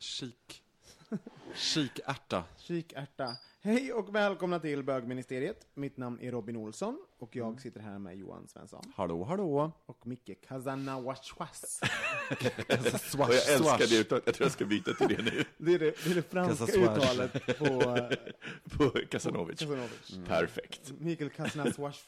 [0.00, 0.62] Kik.
[1.54, 2.44] Kikärta.
[2.58, 3.36] Kikärta.
[3.62, 5.66] Hej och välkomna till bögministeriet.
[5.74, 9.72] Mitt namn är Robin Olsson och jag sitter här med Johan Svensson Hallå, hallå.
[9.86, 11.80] och Micke Kazanawashwas.
[12.30, 12.36] Och
[13.18, 14.22] jag älskar det uttalet.
[14.26, 15.44] Jag tror jag ska byta till det nu.
[15.58, 16.96] Det är det, det, är det franska Kazaswash.
[16.96, 19.58] uttalet på eh, På Kasanovic.
[19.58, 20.18] Kazanovic.
[20.26, 20.92] Perfekt.
[20.98, 22.02] Mikael Kazanawashwas.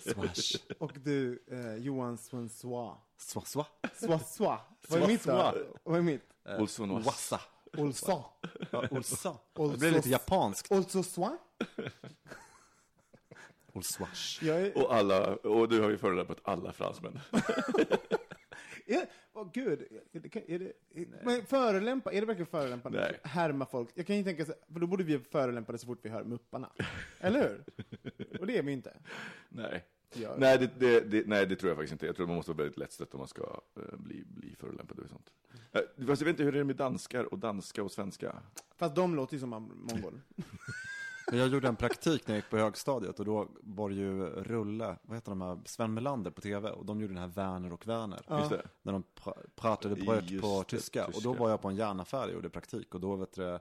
[0.00, 0.56] Swash.
[0.78, 2.96] Och du, eh, Johan Swanswa.
[3.18, 3.66] Swa, swa.
[3.94, 4.60] Swaswa.
[4.88, 5.32] Vad är mitt då?
[5.32, 5.54] Swaswa.
[5.84, 6.22] Vad är mitt?
[6.58, 7.40] Olsson och Wassa.
[7.76, 8.24] Olsa.
[8.70, 9.38] Ja, Olsa.
[9.54, 9.72] Olsa.
[9.72, 10.68] Det blir lite japanskt.
[11.04, 11.38] Swa?
[13.72, 14.44] Olswash.
[14.44, 17.20] Är, Och alla, och du har ju förolämpat alla fransmän.
[19.32, 20.72] åh gud, är det, är det,
[21.22, 23.00] men förolämpa, är det verkligen förolämpande?
[23.00, 23.20] Nej.
[23.24, 23.88] Härma folk.
[23.94, 26.24] Jag kan ju tänka så, för då borde vi förolämpa det så fort vi hör
[26.24, 26.70] Mupparna.
[27.20, 27.64] Eller hur?
[28.40, 28.96] Och det är vi inte.
[29.48, 29.84] Nej.
[30.14, 30.34] Ja.
[30.38, 32.06] Nej det, det, det, nej, det tror jag faktiskt inte.
[32.06, 35.08] Jag tror man måste vara väldigt lättstött om man ska eh, bli, bli förolämpad och
[35.08, 35.32] sånt.
[35.72, 38.42] Eh, fast jag vet inte hur det är med danskar och danska och svenska.
[38.76, 40.20] Fast de låter ju som mongol.
[41.30, 44.26] Men Jag gjorde en praktik när jag gick på högstadiet och då var det ju
[44.26, 47.72] Rulle, vad heter de här, Sven Melander på tv och de gjorde den här Werner
[47.72, 48.20] och Werner.
[48.48, 48.62] Det.
[48.82, 51.06] När de pra- pratade bröt Just på det, tyska.
[51.06, 51.32] Och då tyska.
[51.42, 53.58] var jag på en järnaffär och gjorde praktik och då vet du,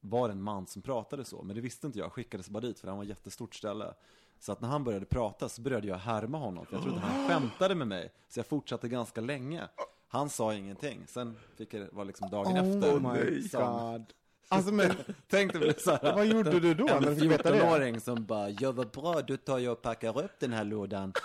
[0.00, 1.42] var det en man som pratade så.
[1.42, 3.94] Men det visste inte jag, jag skickades bara dit för han var ett jättestort ställe.
[4.40, 6.66] Så att när han började prata så började jag härma honom.
[6.66, 8.12] För jag trodde han skämtade med mig.
[8.28, 9.68] Så jag fortsatte ganska länge.
[10.08, 11.04] Han sa ingenting.
[11.06, 12.96] Sen fick det vara liksom dagen efter.
[12.96, 14.04] Oh my som- god.
[14.48, 14.90] Alltså men,
[15.30, 17.60] Tänk dig så här, vad gjorde du då en fick veta det?
[17.60, 21.12] 14-åring som bara, ja vad bra, då tar jag och packar upp den här lådan.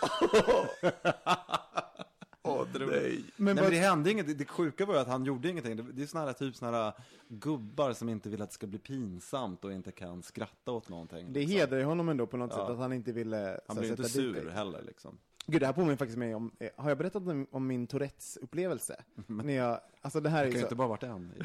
[2.44, 3.24] Nej.
[3.38, 5.76] Men Nej men det hände inget, det sjuka var ju att han gjorde ingenting.
[5.78, 6.94] Det, det är såna här typ såna här
[7.28, 11.34] gubbar som inte vill att det ska bli pinsamt och inte kan skratta åt någonting.
[11.34, 11.58] det liksom.
[11.58, 12.58] hedrar ju honom ändå på något Ja.
[12.58, 15.18] sätt att han inte ville Han så, blir inte sur heller liksom.
[15.46, 18.38] Gud, det här påminner faktiskt mig om, eh, har jag berättat om, om min Tourettes
[18.38, 19.04] upplevelse?
[19.28, 21.34] När jag, alltså det här Det är kan ju inte bara varit en.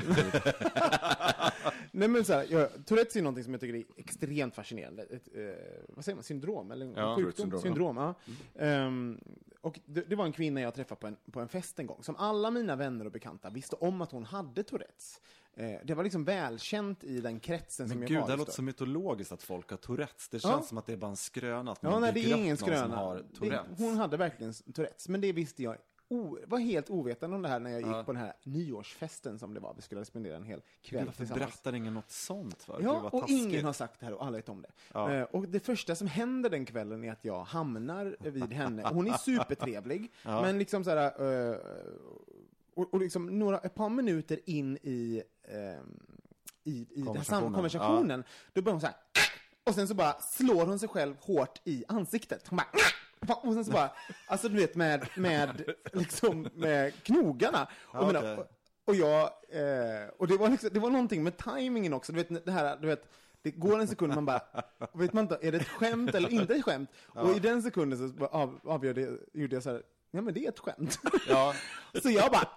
[1.93, 5.03] nej men så här, jag, Tourettes är någonting som jag tycker är extremt fascinerande.
[5.03, 5.43] Ett, eh,
[5.89, 6.71] vad säger man, syndrom?
[6.71, 7.33] Eller en Ja, sjukdom?
[7.51, 8.15] Tourettes Syndrom, ja.
[8.59, 9.21] Ehm,
[9.67, 12.03] och det, det var en kvinna jag träffade på en, på en fest en gång,
[12.03, 15.21] som alla mina vänner och bekanta visste om att hon hade Tourettes.
[15.55, 18.37] Eh, det var liksom välkänt i den kretsen som Men jag gud, var det här
[18.37, 20.29] i låter så mytologiskt att folk har Tourettes.
[20.29, 20.63] Det känns Ja.
[20.63, 21.73] som att det är bara en skröna.
[21.73, 22.97] Att Ja, man nej, det är ingen någon som skröna.
[22.97, 23.79] har Det, Tourettes.
[23.79, 25.77] hon hade verkligen Tourettes, men det visste jag
[26.09, 28.05] o, var helt ovetande om det här när jag gick Ja.
[28.05, 29.75] på den här nyårsfesten som det var.
[29.77, 31.47] Vi skulle spendera en hel kväll varför tillsammans.
[31.47, 32.81] berättar ingen något sånt för?
[32.83, 33.39] Ja, och taskigt.
[33.39, 34.69] ingen har sagt det här och alla vet om det.
[34.95, 35.13] Ja.
[35.13, 38.83] Eh, och det första som händer den kvällen är att jag hamnar vid henne.
[38.93, 40.43] Hon är supertrevlig, Ja.
[40.43, 41.57] men liksom så här, eh,
[42.75, 46.01] och, och liksom några, ett par minuter in i, ehm,
[46.65, 47.53] i, i den här Konversationen.
[47.55, 48.97] konversationen, då börjar hon så här,
[49.65, 52.49] och sen så bara slår hon sig själv hårt i ansiktet.
[52.49, 52.67] Hon bara,
[53.35, 53.91] och sen så bara,
[54.27, 57.69] alltså du vet med, med, liksom, med knogarna.
[57.87, 58.37] Och, Ja, okej.
[58.37, 58.47] och,
[58.85, 62.45] och jag, eh, och det var, liksom, det var någonting med tajmingen också, du vet
[62.47, 63.09] det här, du vet,
[63.43, 64.41] det går en sekund man bara,
[64.93, 66.91] vet man inte, är det ett skämt eller inte ett skämt?
[67.07, 70.49] Och i den sekunden så av, avgjorde gjorde jag så här, ja men det är
[70.49, 70.99] ett skämt.
[71.29, 71.55] Ja,
[72.03, 72.49] Så jag bara,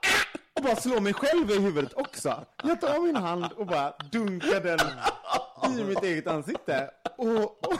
[0.53, 2.45] och bara slår mig själv i huvudet också.
[2.63, 4.79] Jag tar min hand och bara dunkar den
[5.79, 6.91] i mitt eget ansikte.
[7.17, 7.79] Och, och,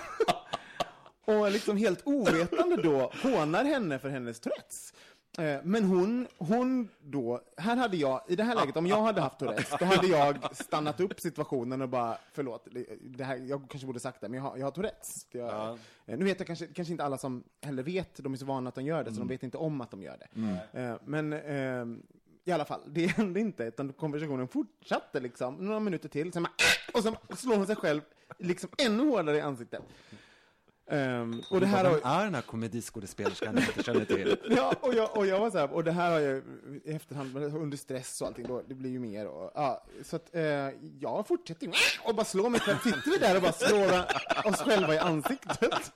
[1.29, 4.93] och liksom helt ovetande då hånar henne för hennes Tourettes.
[5.37, 9.21] Eh, Men hon, hon då, här hade jag, i det här läget, om jag hade
[9.21, 12.67] haft Tourettes, då hade jag stannat upp situationen och bara, förlåt,
[13.01, 15.27] det- här, jag kanske borde sagt det, men jag har, jag har Tourettes.
[15.31, 15.77] Jag, Ja.
[16.05, 18.69] eh, Nu vet jag kanske, kanske inte alla som heller vet, de är så vana
[18.69, 20.79] att de gör det, så de vet inte om att de gör det.
[20.81, 21.85] Eh, Men eh,
[22.45, 26.53] i alla fall, det hände inte, utan konversationen fortsatte liksom, några minuter till, sen bara,
[26.93, 28.01] och sen slår hon sig själv
[28.37, 29.81] liksom ännu hårdare i ansiktet.
[30.91, 34.38] Ehm, och det här har, är den här komediskådespelerskan jag inte känner till?
[34.50, 36.41] Ja, och jag, och jag var så här, och det här har jag
[36.83, 40.36] i efterhand, under stress och allting, då, det blir ju mer och, ja, så att
[40.36, 40.41] eh,
[41.00, 41.69] jag fortsätter
[42.03, 44.06] och bara slår mig själv, sitter vi där och bara slår
[44.51, 45.91] oss själva i ansiktet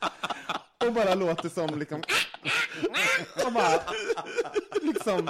[0.88, 2.02] och bara låter som liksom,
[3.46, 3.80] och bara,
[4.82, 5.30] liksom,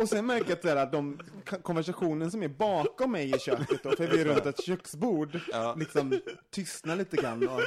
[0.00, 1.20] och sen märker jag att, så här, att de
[1.62, 5.40] konversationen som är bakom mig i köket då, för vi är runt ett köksbord,
[5.76, 6.20] liksom
[6.50, 7.60] tystnar lite grann och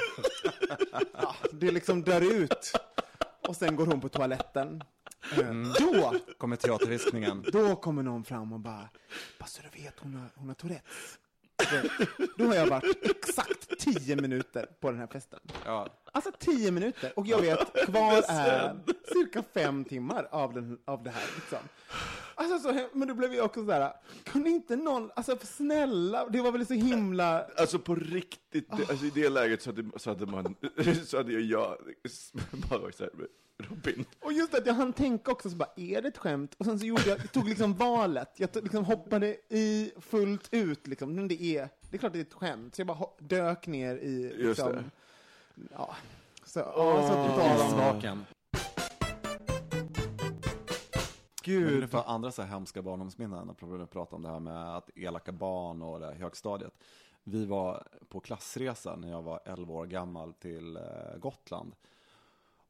[1.12, 2.72] ja, det liksom dör ut.
[3.48, 4.82] Och sen går hon på toaletten.
[5.38, 7.44] Eh, Då, Kommer teaterviskningen.
[7.52, 8.88] då kommer någon fram och bara,
[9.38, 11.18] bara så du vet, hon har, hon har Tourettes.
[11.72, 15.40] Då- Då har jag varit exakt tio minuter på den här festen.
[15.64, 15.88] Ja.
[16.12, 17.12] Alltså tio minuter.
[17.16, 18.76] Och jag vet, kvar är
[19.12, 21.24] cirka fem timmar av, den, av det här.
[21.36, 21.58] Liksom.
[22.34, 23.92] Alltså, så, men då blev jag också sådär,
[24.24, 27.44] kunde inte någon, alltså snälla, det var väl så himla...
[27.56, 30.54] Alltså på riktigt, det, alltså i det läget så hade, så hade man,
[31.06, 31.76] så hade jag
[32.70, 33.12] bara varit såhär,
[33.58, 34.04] Robin.
[34.20, 36.54] Och just att jag hann tänka också, så bara, är det ett skämt?
[36.58, 40.86] Och sen så gjorde jag, tog liksom valet, jag tog, liksom hoppade i fullt ut,
[40.86, 42.74] liksom, men det är, det är klart det är ett skämt.
[42.74, 44.84] Så jag bara dök ner i, Just liksom, det.
[45.72, 45.94] ja.
[46.44, 48.24] Så, ja, så tal om, Smaken.
[51.42, 51.68] gud.
[51.68, 51.90] Gud.
[51.90, 55.32] För andra så här hemska barndomsminnen, när vi pratar om det här med att elaka
[55.32, 56.72] barn och det här högstadiet.
[57.24, 60.82] Vi var på klassresa när jag var 11 år gammal till eh,
[61.18, 61.74] Gotland.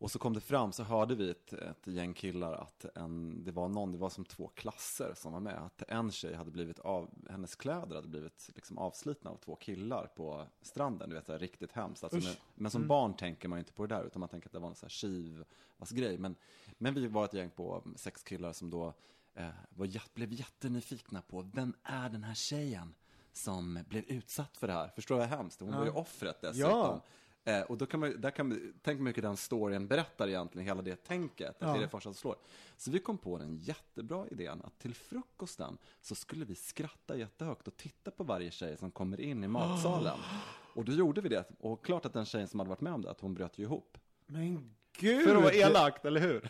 [0.04, 3.52] Och så kom det fram, så hörde vi ett, ett gäng killar att en, det
[3.52, 5.58] var någon, det var som två klasser som var med.
[5.58, 10.06] Att en tjej hade blivit av, hennes kläder hade blivit liksom avslitna av två killar
[10.06, 11.08] på stranden.
[11.08, 12.04] Du vet, här, riktigt hemskt.
[12.04, 14.48] Alltså, men, men som barn tänker man ju inte på det där, utan man tänker
[14.48, 16.18] att det var en sån här tjuvvassgrej.
[16.18, 16.36] Men,
[16.78, 18.94] men vi var ett gäng på sex killar som då
[19.34, 22.94] eh, var, blev jättenyfikna på, vem är den här tjejen
[23.32, 24.88] som blev utsatt för det här?
[24.88, 25.60] Förstår du vad hemskt?
[25.60, 26.70] Hon var ju offret dessutom.
[26.70, 27.02] Ja.
[27.44, 30.68] Eh, och då kan man, där kan man, tänk hur mycket den storyn berättar egentligen,
[30.68, 32.36] hela det tänket, att det är det första som slår.
[32.76, 37.68] Så vi kom på den jättebra idén att till frukosten så skulle vi skratta jättehögt
[37.68, 40.18] och titta på varje tjej som kommer in i matsalen.
[40.74, 41.44] Och då gjorde vi det.
[41.58, 43.62] Och klart att den tjejen som hade varit med om det, att hon bröt ju
[43.62, 43.98] ihop.
[44.26, 45.28] Men gud!
[45.28, 46.36] För att vara elakt, eller hur?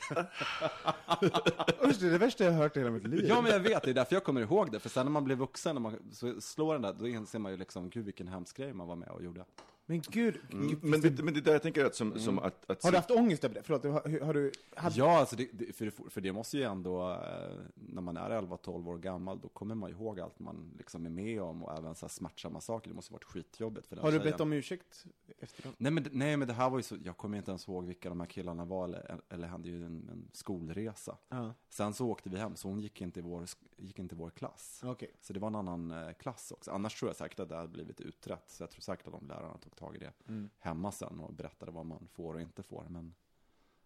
[1.88, 3.24] Usch, det är det värsta jag har hört i hela mitt liv.
[3.28, 4.80] Ja, men jag vet, det är därför jag kommer ihåg det.
[4.80, 5.98] För sen när man blir vuxen och man
[6.40, 9.08] slår den där, då inser man ju liksom, gud vilken hemsk grej man var med
[9.08, 9.44] och gjorde.
[9.86, 12.82] Men gud, gud Men det, men det där jag tänker att som, som att, att
[12.82, 13.62] har du haft ångest över det?
[13.62, 14.52] Förlåt, har, har du...
[14.76, 18.30] Hade, Ja, alltså det, det, för, för det måste ju ändå, eh, när man är
[18.30, 21.94] 11-12 år gammal, då kommer man ihåg allt man liksom är med om och även
[21.94, 22.88] så här smärtsamma saker.
[22.88, 24.32] Det måste varit skitjobbigt för den har du tjejen.
[24.32, 25.06] bett om ursäkt
[25.38, 25.74] efteråt?
[25.78, 28.08] Nej men, nej, men det här var ju så, jag kommer inte ens ihåg vilka
[28.08, 31.16] de här killarna var, eller, eller hade ju en, en skolresa.
[31.28, 33.44] Ja, Sen så åkte vi hem, så hon gick inte i vår,
[33.76, 34.80] gick inte i vår klass.
[34.84, 35.10] okej.
[35.20, 36.70] Så det var en annan eh, klass också.
[36.70, 38.44] Annars tror jag säkert att det hade blivit utrett.
[38.50, 40.50] Så jag tror säkert att de lärarna tog tag i det Mm.
[40.58, 42.84] hemma sen och berättade vad man får och inte får.
[42.88, 43.14] Men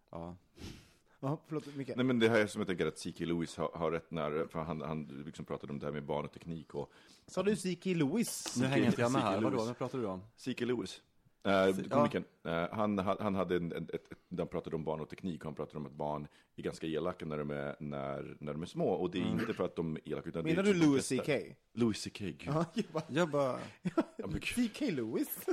[0.09, 0.35] ja,
[1.21, 1.91] Ja, förlåt, Micke.
[1.95, 3.25] Nej men det här är som jag tänker att C.K.
[3.25, 6.25] Lewis har, har rätt när, för han, han liksom pratade om det här med barn
[6.25, 6.91] och teknik och
[7.27, 7.89] Sa du C.K.
[7.89, 8.57] Lewis?
[8.57, 9.41] nu hänger inte jag med här.
[9.41, 10.21] Vadå, vad pratar du om?
[10.35, 10.65] C.K.
[10.65, 11.01] Lewis.
[11.43, 11.73] Eh, ja.
[11.89, 12.23] komikern.
[12.45, 15.45] Eh, han, han, han hade en, en, ett, han pratade om barn och teknik, och
[15.45, 18.65] han pratade om att barn är ganska elaka när de är, när, när de är
[18.65, 20.79] små, och det är inte för att de är elaka, utan Menar det är du
[20.79, 21.05] för att de Louis.
[21.05, 21.55] C.K.?
[21.73, 22.25] Louis C.K.
[22.25, 22.43] gud.
[22.45, 23.59] Ja, jag bara, Jag bara,
[24.17, 24.27] Ja.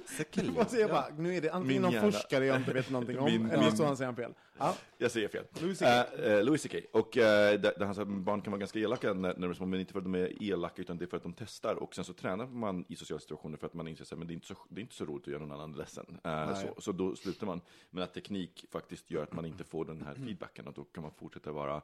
[0.07, 0.43] C.K.
[0.61, 3.25] Och så jag bara, nu är det antingen någon forskare jag inte vet någonting om,
[3.33, 4.35] Min- eller min- så han säger han fel.
[4.59, 4.75] Ja.
[4.99, 5.45] Jag säger fel.
[5.61, 6.23] Louis Eh, C.K.
[6.23, 6.79] eh, Louis C.K.
[6.99, 9.51] Och eh, där, där han sa att barn kan vara ganska elaka när, när de
[9.51, 11.33] är små, men inte för att de är elaka, utan det är för att de
[11.33, 11.75] testar.
[11.75, 14.33] Och sen så tränar man i sociala situationer för att man inser att men det
[14.33, 16.21] är inte så, det är inte så roligt att göra någon annan ledsen.
[16.25, 17.61] Eh, så, så då slutar man.
[17.91, 21.03] Men att teknik faktiskt gör att man inte får den här feedbacken, och då kan
[21.03, 21.83] man fortsätta vara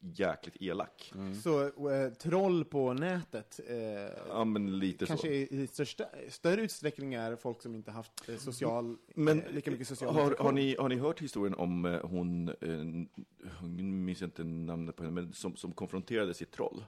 [0.00, 1.12] jäkligt elak.
[1.42, 3.76] Så eh, troll på nätet eh,
[4.28, 4.44] Ja,
[4.98, 5.26] kanske så.
[5.26, 9.70] i, i största, större utsträckning är folk som inte haft eh, social, Men eh, lika
[9.70, 14.44] mycket social har, har, ni, har ni hört historien om eh, hon, eh, minns inte
[14.44, 16.84] namnet på henne, men som, som konfronterade sitt troll?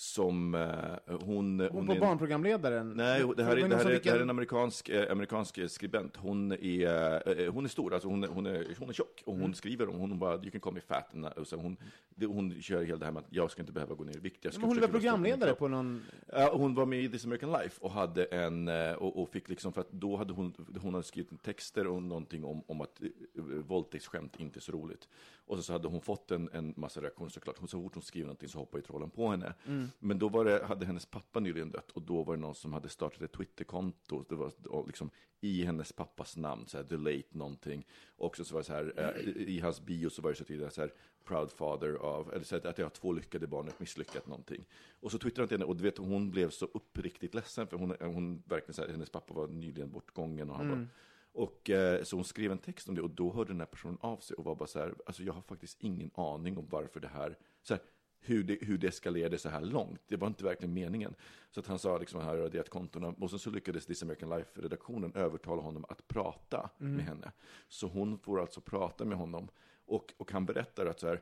[0.00, 0.60] Som eh,
[1.06, 1.60] hon...
[1.60, 2.92] Hon är var en- barnprogramledaren.
[2.96, 5.66] Nej, det här, är, det, här är, det här är en amerikansk, eh, amerikansk eh,
[5.68, 6.16] skribent.
[6.16, 9.32] Hon är, eh, hon är stor, alltså hon är, hon är, hon är tjock och
[9.32, 9.54] hon Mm.
[9.54, 11.14] skriver om, hon bara, you can call me fat.
[11.36, 11.76] Och så hon,
[12.14, 14.20] det, hon kör hela det här med att jag ska inte behöva gå ner i
[14.20, 14.44] vikt.
[14.44, 16.02] Jag ska Men hon är stor programledare på någon...
[16.32, 19.48] Ja, hon var med i This American Life och hade en, eh, och, och fick
[19.48, 23.02] liksom, för att då hade hon, hon hade skrivit texter och någonting om, om att
[23.02, 25.08] eh, våldtäktsskämt inte är så roligt.
[25.46, 27.58] Och så, så hade hon fått en, en massa reaktioner såklart.
[27.58, 29.54] Hon, så fort hon skrev någonting så hoppade ju trollen på henne.
[29.98, 32.88] Men då det, hade hennes pappa nyligen dött och då var det någon som hade
[32.88, 34.24] startat ett Twitterkonto.
[34.28, 37.86] Det var och liksom i hennes pappas namn, så här, the late någonting.
[38.16, 40.44] Och så, så var det så här, eh, i hans bio så var det så
[40.44, 40.92] tydligt så här,
[41.24, 44.64] proud father av, eller så här, att jag har två lyckade barn, ett misslyckat någonting.
[45.00, 47.76] Och så twittrade han till henne och du vet, hon blev så uppriktigt ledsen för
[47.76, 50.86] hon, hon verkligen så här, hennes pappa var nyligen bortgången och han var
[51.32, 53.98] och eh, så hon skrev en text om det och då hörde den här personen
[54.00, 57.00] av sig och var bara så här, alltså jag har faktiskt ingen aning om varför
[57.00, 57.82] det här, så här
[58.20, 60.00] hur, det, hur det eskalerade så här långt.
[60.08, 61.14] Det var inte verkligen meningen.
[61.50, 63.08] Så att han sa liksom, här har raderat kontona.
[63.08, 67.32] Och sen så lyckades This American Life-redaktionen övertala honom att prata med henne.
[67.68, 69.48] Så hon får alltså prata med honom.
[69.86, 71.20] Och, och han berättar att så här,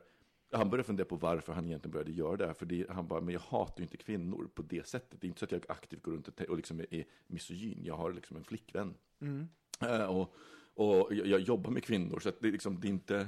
[0.51, 2.53] han började fundera på varför han egentligen började göra det här.
[2.53, 5.21] För det, han bara, men jag hatar ju inte kvinnor på det sättet.
[5.21, 7.79] Det är inte så att jag aktivt går runt och, liksom är, misogyn.
[7.83, 8.93] Jag har liksom en flickvän.
[9.81, 10.35] Eh, och,
[10.73, 13.27] och jag, jag jobbar med kvinnor, så det, liksom, det är inte...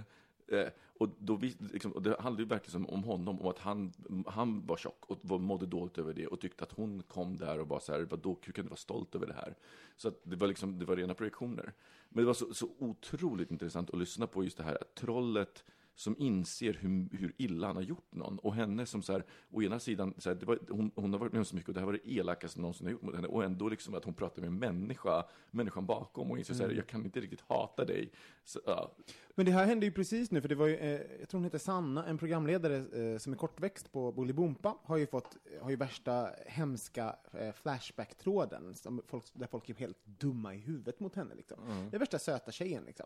[0.51, 0.67] Eh,
[0.99, 3.93] och, då vi, liksom, och det handlade ju verkligen om honom, om att han,
[4.27, 7.59] han var tjock och var, mådde dåligt över det och tyckte att hon kom där
[7.59, 9.55] och var så här, vadå, hur kan du vara stolt över det här?
[9.95, 11.73] Så det var liksom, det var rena projektioner.
[12.09, 15.63] Men det var så, så otroligt intressant att lyssna på just det här, att trollet
[15.99, 18.39] som inser hur, hur illa han har gjort någon.
[18.39, 21.19] Och henne som så här, å ena sidan, så här, det var, hon, hon har
[21.19, 23.15] varit med om så mycket och det här var det elakaste någonsin har gjort mot
[23.15, 23.27] henne.
[23.27, 26.87] Och ändå liksom att hon pratar med människa, människan bakom och inser så här, jag
[26.87, 28.11] kan inte riktigt hata dig.
[28.43, 28.91] Så, ja.
[29.39, 31.43] Men det här hände ju precis nu, för det var ju, eh, jag tror hon
[31.43, 35.75] heter Sanna, en programledare eh, som är kortväxt på Bolibompa, har ju fått, har ju
[35.75, 41.35] värsta hemska eh, Flashback-tråden, som folk, där folk är helt dumma i huvudet mot henne
[41.35, 41.87] liksom.
[41.91, 43.05] Det är värsta söta tjejen liksom.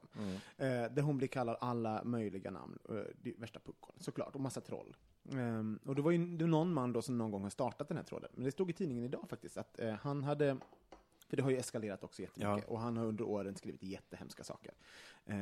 [0.58, 4.42] Eh, där hon blir kallad alla möjliga namn, eh, det är värsta puckon, såklart, och
[4.42, 4.96] massa troll.
[5.32, 7.88] Ehm, och det var ju det är någon man då som någon gång har startat
[7.88, 10.58] den här tråden, men det stod i tidningen idag faktiskt, att eh, han hade
[11.34, 12.70] för det har ju eskalerat också jättemycket.
[12.70, 14.74] Och han har under åren skrivit jättehemska saker.
[15.26, 15.36] Eh,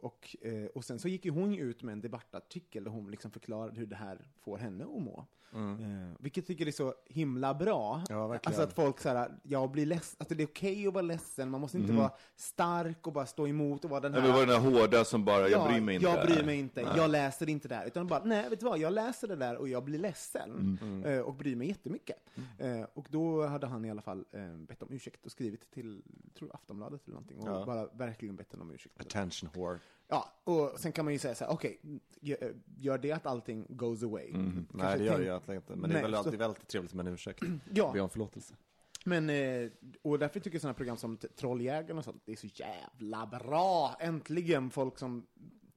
[0.00, 3.30] och, eh, och sen så gick ju hon ut med en debattartikel där hon liksom
[3.30, 5.26] förklarade hur det här får henne att må.
[5.52, 7.94] Eh, vilket jag tycker är så himla bra.
[7.94, 8.04] Mm.
[8.08, 11.50] Ja, alltså att folk såhär, jag blir ledsen, alltså det är okej att vara ledsen,
[11.50, 14.22] man måste inte vara stark och bara stå emot och vara den här...
[14.22, 16.06] Det var den här hårda som bara, jag bryr mig inte.
[16.06, 17.86] Jag bryr mig inte, jag läser inte där.
[17.86, 20.78] Utan bara, nej, vet du vad, jag läser det där och jag blir ledsen.
[20.82, 21.04] Mm.
[21.04, 22.16] eh, Och bryr mig jättemycket.
[22.58, 24.24] Eh, Och då hade han i alla fall
[24.68, 26.02] bett om ursäkt och skrivit till,
[26.38, 27.38] tror Aftonbladet eller någonting.
[27.38, 27.66] Och Ja.
[27.66, 28.94] bara verkligen bett henne om ursäkt.
[29.16, 29.78] Attention whore.
[30.08, 31.80] Ja, och sen kan man ju säga så här, okej,
[32.20, 34.32] gör- gör det att allting goes away?
[34.32, 35.76] Nej, Kanske det gör det tänk- ju egentligen inte.
[35.76, 37.42] Men det är Nej, väl så- alltid väldigt trevligt med en ursäkt.
[37.74, 37.90] Ja.
[37.92, 38.54] Be om förlåtelse.
[39.04, 39.70] Men, eh,
[40.02, 43.26] och därför tycker jag sådana program som T- Trolljägaren och sånt, det är så jävla
[43.26, 43.96] bra!
[44.00, 45.26] Äntligen folk som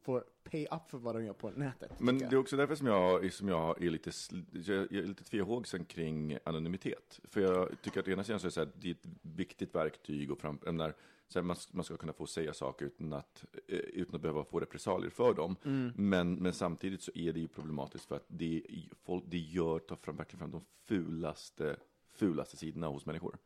[0.01, 1.99] får pay up för vad de gör på nätet.
[1.99, 4.11] Men det är också därför som jag, som jag är lite,
[4.51, 7.19] jag är lite tvehågsen kring anonymitet.
[7.23, 9.75] För jag tycker att ena sidan så är det, så här, det är ett viktigt
[9.75, 10.93] verktyg och fram, menar,
[11.27, 14.43] så här, man, man ska kunna få säga saker utan att, eh, utan att behöva
[14.43, 15.55] få repressalier för dem.
[15.95, 18.63] Men, men samtidigt så är det ju problematiskt för att det,
[19.03, 21.75] folk, det gör, tar fram, verkligen fram de fulaste,
[22.13, 23.37] fulaste sidorna hos människor.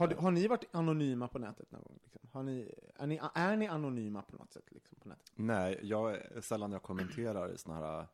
[0.00, 1.98] Har, du- har ni varit anonyma på nätet någon gång?
[2.02, 2.20] Liksom?
[2.32, 5.32] Har ni, är, ni, är ni anonyma på något sätt liksom, på nätet?
[5.34, 8.06] Nej, jag sällan jag kommenterar i såna här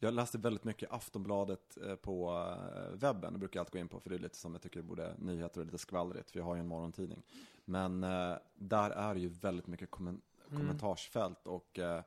[0.00, 2.30] jag läste väldigt mycket Aftonbladet eh, på
[2.76, 4.62] eh, webben, det brukar jag alltid gå in på för det är lite som jag
[4.62, 7.22] tycker borde nyheter och lite skvallrigt för jag har ju en morgontidning.
[7.64, 12.02] Men eh, där är det ju väldigt mycket kommen- kommentarsfält och eh,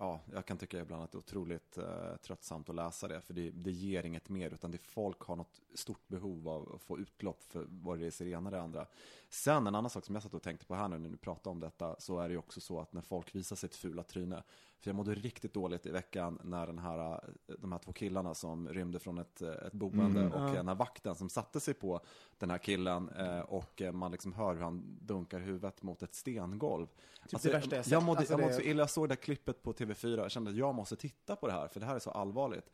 [0.00, 3.34] ja, jag kan tycka ibland att det är otroligt eh, tröttsamt att läsa det för
[3.34, 6.98] det, det ger inget mer utan det folk har något stort behov av att få
[6.98, 8.86] utlopp för vad det är det ena eller andra.
[9.28, 11.50] Sen en annan sak som jag satt och tänkte på här nu när du pratade
[11.50, 14.42] om detta så är det ju också så att när folk visar sitt fula tryne
[14.80, 17.20] för jag mådde riktigt dåligt i veckan när den här,
[17.58, 21.14] de här två killarna som rymde från ett, ett boende och eh, den här vakten
[21.14, 22.00] som satte sig på
[22.38, 26.14] den här killen eh, och eh, man liksom hör hur han dunkar huvudet mot ett
[26.14, 26.86] stengolv.
[27.28, 27.92] Typ det värsta jag sett.
[27.92, 30.30] jag mådde, Alltså jag mådde så illa, jag såg det där klippet på TV4 jag
[30.30, 32.70] kände att jag måste titta på det här för det här är så allvarligt.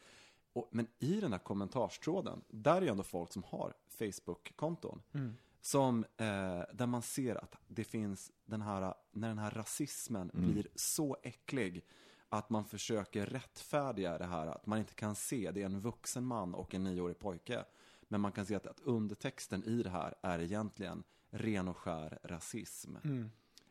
[0.52, 5.02] Och, men i den här kommentarstråden, där är ju ändå folk som har Facebook-konton.
[5.66, 10.68] Som, eh, där man ser att det finns den här, när den här rasismen blir
[10.74, 11.84] så äcklig
[12.28, 16.24] att man försöker rättfärdiga det här, att man inte kan se, det är en vuxen
[16.24, 17.64] man och en nioårig pojke.
[18.08, 22.18] Men man kan se att, att undertexten i det här är egentligen ren och skär
[22.22, 22.96] rasism.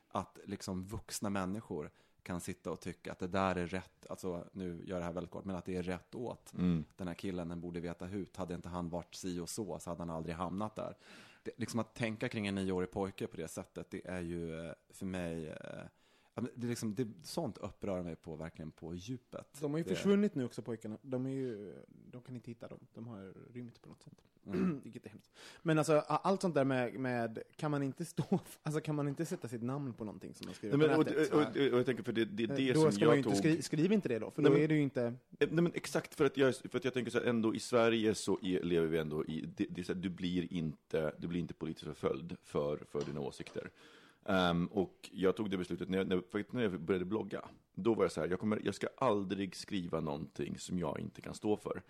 [0.07, 1.91] Att liksom vuxna människor
[2.23, 5.13] kan sitta och tycka att det där är rätt, alltså nu gör jag det här
[5.13, 6.53] väldigt kort, men att det är rätt åt.
[6.53, 6.85] Mm.
[6.95, 8.37] Den här killen, den borde veta hut.
[8.37, 10.97] Hade inte han varit si och så, så hade han aldrig hamnat där.
[11.45, 14.73] Det, liksom att tänka kring en nioårig pojke på det sättet, det är ju eh,
[14.89, 15.83] för mig, eh,
[16.55, 19.57] det är liksom, det, sånt upprör mig på, verkligen på djupet.
[19.61, 20.97] De har ju Det- försvunnit nu också pojkarna.
[21.01, 21.75] De är ju,
[22.11, 22.79] de kan inte hitta dem.
[22.93, 24.13] De har rymt på något sätt.
[24.47, 24.79] Mm.
[24.83, 25.31] Vilket är hemskt.
[25.61, 29.25] Men alltså allt sånt där med, med, kan man inte stå, alltså kan man inte
[29.25, 31.33] sätta sitt namn på någonting som man skriver Nej, men, på och, nätet?
[31.33, 33.21] och, och, och jag tänker, för det, det är det då som ska man ju
[33.21, 33.37] jag inte tog...
[33.37, 35.63] skri, skriv inte det då, för Nej, då men- är det ju inte, Eh, Nej,
[35.63, 38.39] men exakt, för att jag, för att jag tänker så här, ändå i Sverige så
[38.41, 41.39] är, lever vi ändå i, det, det är så här, du blir inte, du blir
[41.39, 43.69] inte politiskt förföljd för, för dina åsikter.
[44.25, 47.41] Ehm, och jag tog det beslutet när jag, när, när jag började blogga.
[47.75, 51.21] Då var jag så här, jag, kommer, jag ska aldrig skriva någonting som jag inte
[51.21, 51.81] kan stå för.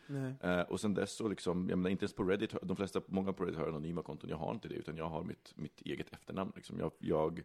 [0.42, 3.34] Eh, och sen dess så liksom, jag menar inte ens på Reddit, de flesta, många
[3.34, 6.14] på Reddit har anonyma konton, jag har inte det, utan jag har mitt, mitt eget
[6.14, 6.52] efternamn.
[6.56, 6.80] Liksom.
[6.80, 7.44] Jag, jag,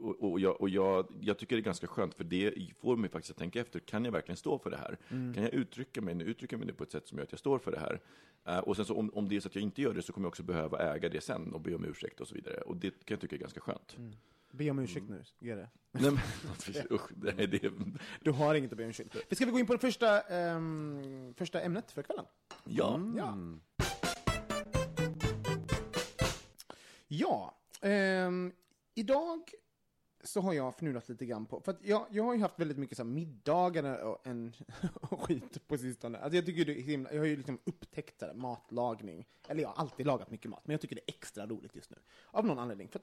[0.00, 3.10] och, och, jag, och jag, jag tycker det är ganska skönt, för det får mig
[3.10, 4.98] faktiskt att tänka efter, kan jag verkligen stå för det här?
[5.08, 5.34] Mm.
[5.34, 7.38] Kan jag uttrycka mig, nu, uttrycka mig nu på ett sätt som gör att jag
[7.38, 8.00] står för det här?
[8.44, 10.12] Eh, och sen så om, om det är så att jag inte gör det, så
[10.12, 12.60] kommer jag också behöva äga det sen och be om ursäkt och så vidare.
[12.60, 13.96] Och det kan jag tycka är ganska skönt.
[14.50, 15.68] Be om ursäkt nu, gör det.
[15.92, 16.20] Nej, men,
[16.90, 17.72] usch, det, det,
[18.20, 19.34] Du har inget att be om ursäkt för.
[19.34, 22.24] Ska vi gå in på det första, ehm, första ämnet för kvällen?
[22.64, 23.00] ja.
[23.16, 23.28] Ja.
[23.32, 23.60] Mm.
[27.08, 28.52] Ja, ehm,
[28.94, 29.50] idag
[30.26, 32.78] så har jag fnulat lite grann på, för att jag, jag har ju haft väldigt
[32.78, 34.52] mycket så här middagar och, en,
[35.00, 36.18] och skit på sistone.
[36.18, 39.68] Alltså jag tycker det är himla, jag har ju liksom upptäckt här, matlagning, eller jag
[39.68, 41.96] har alltid lagat mycket mat, men jag tycker det är extra roligt just nu.
[42.30, 43.00] Av någon anledning, för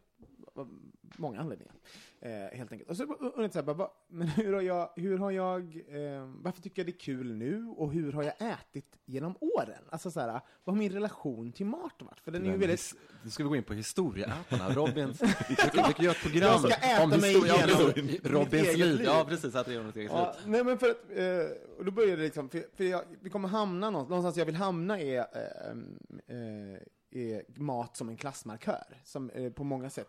[0.58, 0.80] av
[1.18, 1.74] många anledningar,
[2.20, 2.90] eh, helt enkelt.
[2.90, 6.82] Och så undrar jag bara, men hur har jag, hur har jag eh, varför tycker
[6.82, 9.84] jag det är kul nu och hur har jag ätit genom åren?
[9.90, 12.20] Alltså så här, vad har min relation till mat varit?
[12.20, 14.70] För den är ju väldigt Nu ska vi gå in på historieätarna.
[14.74, 18.04] Robins, vi ska, göra ett program äta om historia.
[18.04, 18.86] Mitt Robins liv.
[18.86, 19.02] liv.
[19.06, 19.56] Ja, precis.
[19.56, 20.52] Att det är något eget Ja, liv.
[20.52, 23.48] nej men för att, eh, och då började det liksom, för, för jag, vi kommer
[23.48, 26.80] hamna någonstans, någonstans jag vill hamna är, eh, eh,
[27.12, 28.98] är mat som en klassmarkör.
[29.04, 30.08] Som eh, på många sätt,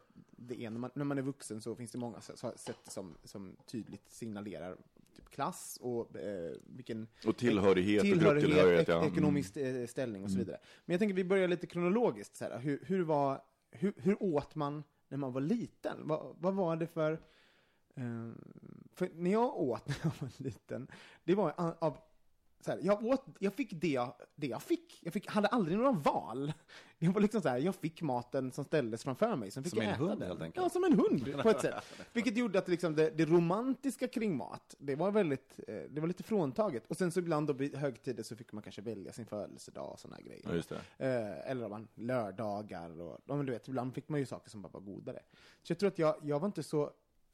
[0.49, 3.57] det är, när, man, när man är vuxen så finns det många sätt, som, som
[3.67, 4.77] tydligt signalerar
[5.17, 8.89] typ klass och eh, vilken Och tillhörighet, och tillhörighet, grupptillhörighet.
[8.89, 8.95] ek-.
[8.95, 9.13] Mm.
[9.13, 10.59] ekonomisk eh, ställning och så vidare.
[10.85, 12.37] Men jag tänker vi börjar lite kronologiskt.
[12.37, 15.97] Så här, hur, hur, var, hur, hur åt man när man var liten?
[16.03, 17.13] Vad, vad var det för...
[17.95, 18.31] Eh,
[18.95, 20.89] för när jag åt när jag var liten,
[21.25, 21.99] det var av...
[22.67, 24.99] här, jag, åt, jag fick det jag, det jag fick.
[25.03, 26.53] Jag fick, hade aldrig några val.
[27.09, 29.51] Det var liksom så här, jag fick maten som ställdes framför mig.
[29.51, 30.29] Sen fick Som jag en äta hund, den.
[30.29, 30.65] helt enkelt.
[30.65, 31.75] Ja, som en hund på ett sätt.
[32.13, 36.09] Vilket gjorde att liksom det, det romantiska kring mat, det var väldigt, eh, det var
[36.09, 36.87] lite fråntaget.
[36.87, 39.99] Och sen så ibland då vid högtider så fick man kanske välja sin födelsedag och
[40.01, 40.43] sådana grejer.
[40.45, 40.81] Ja, just det.
[41.07, 44.51] Eh, eller om man lördagar och, ja, men du vet, ibland fick man ju saker
[44.51, 45.21] som bara var godare.
[45.63, 46.83] Så jag tror att jag, jag var inte så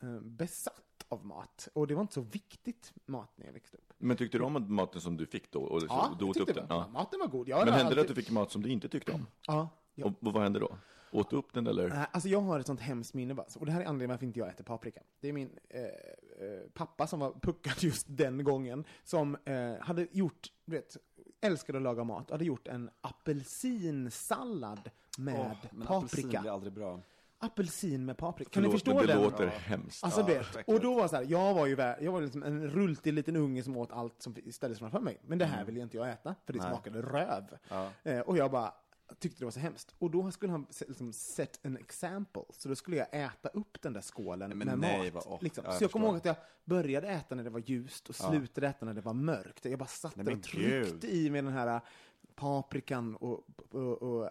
[0.02, 1.68] eh, besatt av mat.
[1.72, 3.92] Och det var inte så viktigt mat när jag växte upp.
[3.98, 5.60] Men tyckte du om maten som du fick då?
[5.62, 6.66] Och så, Ja, du jag åt upp tyckte den?
[6.70, 6.88] Ja.
[6.92, 7.48] Maten var god.
[7.48, 9.26] Jag Men hände det att alltid- du fick mat som du inte tyckte om?
[9.46, 9.68] Ja.
[9.94, 10.04] ja.
[10.06, 10.76] Och, och vad hände då?
[11.12, 11.88] Åt du upp den eller?
[11.88, 13.46] Nej, Alltså jag har ett sånt hemskt minne bara.
[13.60, 15.00] Och det här är anledningen varför inte jag äter paprika.
[15.20, 15.90] Det är min eh, eh,
[16.74, 20.96] pappa som var puckad just den gången, som eh, hade gjort, du vet,
[21.40, 26.40] älskade att laga mat, hade gjort en apelsinsallad med Åh, men apelsin paprika.
[26.40, 27.00] blir aldrig bra.
[27.42, 28.50] Apelsin med paprika.
[28.50, 29.22] Kan Förlåt, ni förstå men det den?
[29.22, 29.50] låter Ja.
[29.50, 30.04] hemskt.
[30.04, 33.12] Alltså Ja, och då var så här, jag var ju jag var liksom en rultig
[33.12, 35.20] liten unge som åt allt som ställdes framför mig.
[35.22, 36.68] Men det här ville inte jag äta, för det Nej.
[36.68, 37.44] smakade röv.
[37.68, 37.88] Ja.
[38.02, 38.74] Eh, och jag bara
[39.18, 39.94] tyckte det var så hemskt.
[39.98, 42.42] Och då skulle han liksom set an example.
[42.50, 45.26] Så då skulle jag äta upp den där skålen men med nej, mat.
[45.26, 45.64] vad- liksom.
[45.64, 48.16] ja, jag Så jag kommer ihåg att jag började äta när det var ljust och
[48.20, 48.28] Ja.
[48.30, 49.64] slutade äta när det var mörkt.
[49.64, 51.04] Jag bara satt Nej, och tryckte gud.
[51.04, 51.80] i med den här
[52.34, 54.30] paprikan och, och, och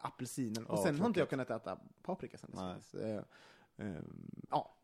[0.00, 0.66] apelsinen.
[0.66, 2.94] Och Ja, sen har inte jag kunnat äta paprika sen dess.
[2.94, 3.22] Eh,
[3.76, 4.76] ehm, ja,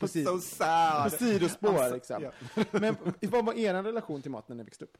[0.00, 1.12] på, sid, So på sad!
[1.12, 2.22] sidospår Alltså, liksom.
[2.22, 2.64] ja.
[2.80, 4.98] Men vad var er relation till mat när ni växte upp?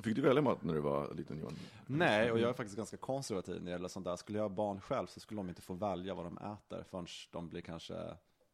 [0.00, 1.56] Fick du välja mat när du var liten Johan?
[1.86, 4.16] Nej, och jag är faktiskt ganska konservativ när det gäller sånt där.
[4.16, 7.06] Skulle jag ha barn själv så skulle de inte få välja vad de äter förrän
[7.30, 7.94] de blir kanske,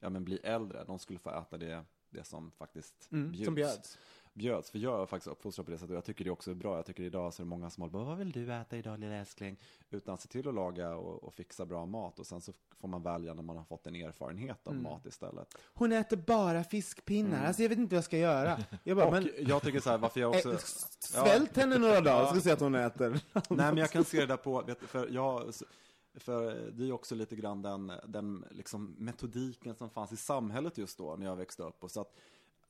[0.01, 0.85] ja men blir äldre.
[0.85, 3.45] De skulle få äta det, det som faktiskt bjuds.
[3.45, 3.99] Som bjöds?
[4.37, 4.71] Bjöds.
[4.71, 6.77] För jag är faktiskt uppfostrad på det sättet och jag tycker det också är bra.
[6.77, 8.99] Jag tycker idag så är det många som håller på, vad vill du äta idag
[9.01, 9.57] lilla älskling?
[9.91, 13.03] Utan se till att laga och, och fixa bra mat och sen så får man
[13.03, 15.57] välja när man har fått en erfarenhet av mat istället.
[15.75, 17.47] Hon äter bara fiskpinnar.
[17.47, 18.59] Alltså jag vet inte vad jag ska göra.
[18.85, 20.59] Jag bara, Och men jag tycker så här, varför jag också...
[20.99, 22.27] svält henne några dagar Ja.
[22.27, 23.11] så ska se att hon äter.
[23.33, 25.55] Nej, men jag kan se det där på, vet, för jag,
[26.15, 30.79] för det är ju också lite grann den, den liksom metodiken som fanns i samhället
[30.79, 31.85] just då när jag växte upp.
[31.85, 32.15] Och så att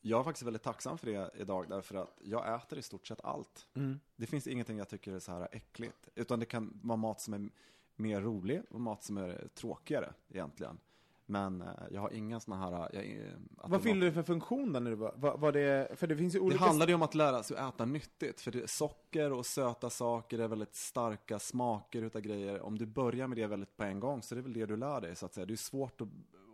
[0.00, 3.24] jag är faktiskt väldigt tacksam för det idag därför att jag äter i stort sett
[3.24, 3.66] allt.
[4.16, 6.08] Det finns ingenting jag tycker är så här äckligt.
[6.14, 7.50] Utan det kan vara mat som är
[7.96, 10.78] mer rolig och mat som är tråkigare egentligen.
[11.28, 12.90] Men eh, jag har inga såna här...
[12.92, 15.98] Jag, eh, Vad det fyllde det för funktion då när du var, var, var det,
[15.98, 16.64] för det finns ju Det olika...
[16.64, 20.38] handlade ju om att lära sig att äta nyttigt, för det, socker och söta saker
[20.38, 22.60] är väldigt starka smaker utav grejer.
[22.60, 24.76] Om du börjar med det väldigt på en gång så är det väl det du
[24.76, 25.46] lär dig så att säga.
[25.46, 26.08] Det är svårt att,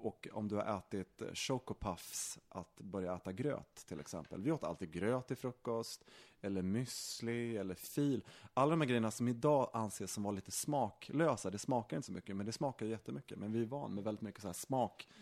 [0.07, 4.43] och om du har ätit eh, Choco Puffs, att börja äta gröt till exempel.
[4.43, 6.05] Vi åt alltid gröt till frukost,
[6.41, 8.25] eller müsli, eller fil.
[8.55, 12.13] Alla de här grejerna som idag anses som vara lite smaklösa, det smakar inte så
[12.13, 13.39] mycket, men det smakar jättemycket.
[13.39, 14.53] Men vi är van med väldigt mycket så här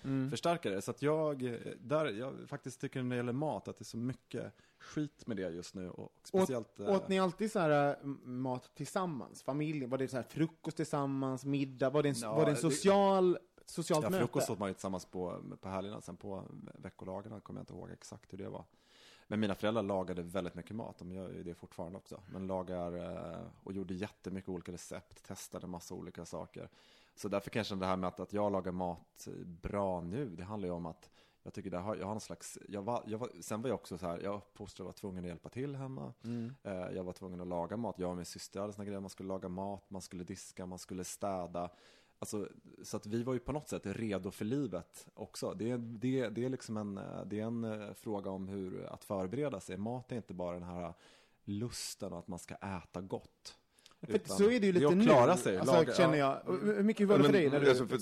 [0.05, 0.83] smakförstärkare.
[0.83, 3.85] Så att jag, eh, där, jag faktiskt tycker när det gäller mat att det är
[3.85, 5.91] så mycket skit med det just nu.
[5.91, 6.81] Och speciellt...
[6.81, 9.43] eh, Åt ni alltid så här äh, mat tillsammans?
[9.43, 9.91] Familjen?
[9.91, 11.91] Var det så här frukost tillsammans, middag?
[11.91, 13.39] Var det en, Ja, var det en det- social,
[13.71, 14.21] socialt Ja, möte?
[14.21, 17.91] frukost åt man ju tillsammans på, på helgerna, sen på veckolagarna kommer jag inte ihåg
[17.91, 18.65] exakt hur det var.
[19.27, 22.23] Men mina föräldrar lagade väldigt mycket mat, de gör ju det fortfarande också.
[22.33, 26.69] Men lagar eh, och gjorde jättemycket olika recept, testade massa olika saker.
[27.15, 30.69] Så därför kanske det här med att, att jag lagar mat bra nu, det handlar
[30.69, 31.11] ju om att
[31.43, 33.75] jag tycker det har, jag har någon slags, jag var, jag var, sen var jag
[33.75, 36.13] också så här, jag uppfostrad var tvungen att hjälpa till hemma.
[36.25, 36.55] Mm.
[36.63, 39.11] Eh, jag var tvungen att laga mat, jag och min syster hade såna grejer, man
[39.11, 41.71] skulle laga mat, man skulle diska, man skulle städa.
[42.23, 42.49] Alltså,
[42.83, 45.55] så att vi var ju på något sätt redo för livet också.
[45.55, 46.95] Det är, det, det är liksom en,
[47.27, 49.77] det är en eh, fråga om hur att förbereda sig.
[49.77, 50.95] Mat är inte bara den här
[51.45, 53.57] lusten och att man ska äta gott.
[54.01, 55.59] För Utan så är det ju lite är att nu, klara sig.
[55.59, 56.43] alltså, laga, känner ja.
[56.47, 56.55] jag.
[56.55, 57.51] Och Hur mycket var det för dig?
[57.51, 57.99] När du, alltså, för,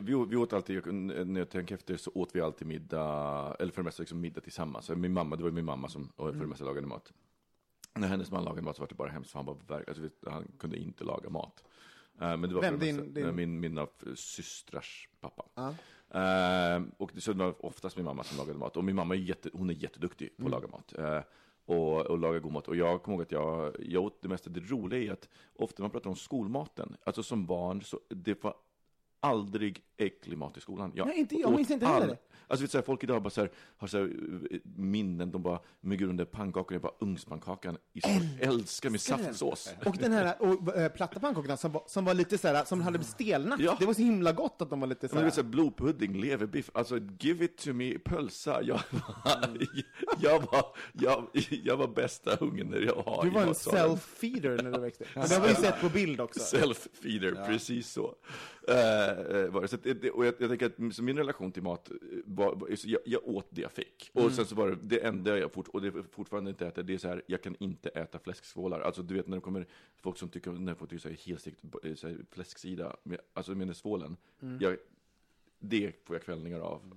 [0.00, 3.82] vi, vi åt alltid, när jag tänker efter så åt vi alltid middag, eller för
[3.82, 4.90] det mesta liksom middag tillsammans.
[4.90, 7.12] Min mamma, det var ju min mamma som och för det mesta lagade mat.
[7.94, 10.44] När hennes man lagade mat så var det bara hemskt, för han, verk- alltså, han
[10.58, 11.64] kunde inte laga mat.
[12.20, 12.78] Eh, men det var Vem?
[12.78, 15.44] Din- din- min, mina systrars pappa.
[15.54, 15.74] Ja.
[16.20, 18.76] Eh, och så det var oftast min mamma som lagade mat.
[18.76, 20.98] Och min mamma är, jätte, hon är jätteduktig på att laga mat.
[20.98, 21.20] Eh,
[21.64, 22.68] och, och laga god mat.
[22.68, 24.50] Och jag kommer ihåg att jag, jag åt det mesta.
[24.50, 28.54] Det roliga är att ofta man pratar om skolmaten, alltså som barn, så det var
[29.22, 30.92] aldrig äcklig mat i skolan.
[30.94, 32.18] Nej, inte jag minns inte heller.
[32.52, 34.04] Alltså, vet, du, så här, folk idag bara så här, har så här,
[34.50, 37.76] eh, minnen, de bara myggar under pannkakan, jag bara ugnspannkakan,
[38.40, 39.74] älskar med saftsås.
[39.86, 42.80] och den här och, äh, platta pannkakorna som var, som var lite så här, som
[42.80, 43.60] hade stelnat.
[43.60, 43.76] Ja.
[43.80, 45.24] Det var så himla gott att de var lite så Men här.
[45.24, 48.62] vet såhär, blodpudding, leverbiff, alltså give it to me, pölsa.
[48.62, 49.66] Jag var,
[50.20, 51.28] jag var, jag,
[51.64, 55.28] jag var bästa ungen när jag har Du var en self-feeder när du växte Men
[55.28, 56.56] det har vi sett på bild också.
[56.56, 58.14] Self-feeder, precis så.
[58.68, 59.11] Eh,
[59.50, 59.68] var det.
[59.68, 62.54] Så att det, och jag, jag tänker att så min relation till mat, eh, var,
[62.54, 64.10] var, så jag, jag åt det jag fick.
[64.14, 64.32] Och Mm.
[64.32, 66.94] sen så var det, det enda jag fort, och det är fortfarande inte äter, det
[66.94, 68.80] är så här, jag kan inte äta fläsksvålar.
[68.80, 69.66] Alltså du vet när det kommer
[70.00, 73.54] folk som tycker, när folk tycker så här helstekt eh, så här, fläsksida, med, alltså
[73.54, 74.16] med svålen.
[74.42, 74.58] Mm.
[74.60, 74.76] Jag,
[75.58, 76.94] det får jag kvällningar av.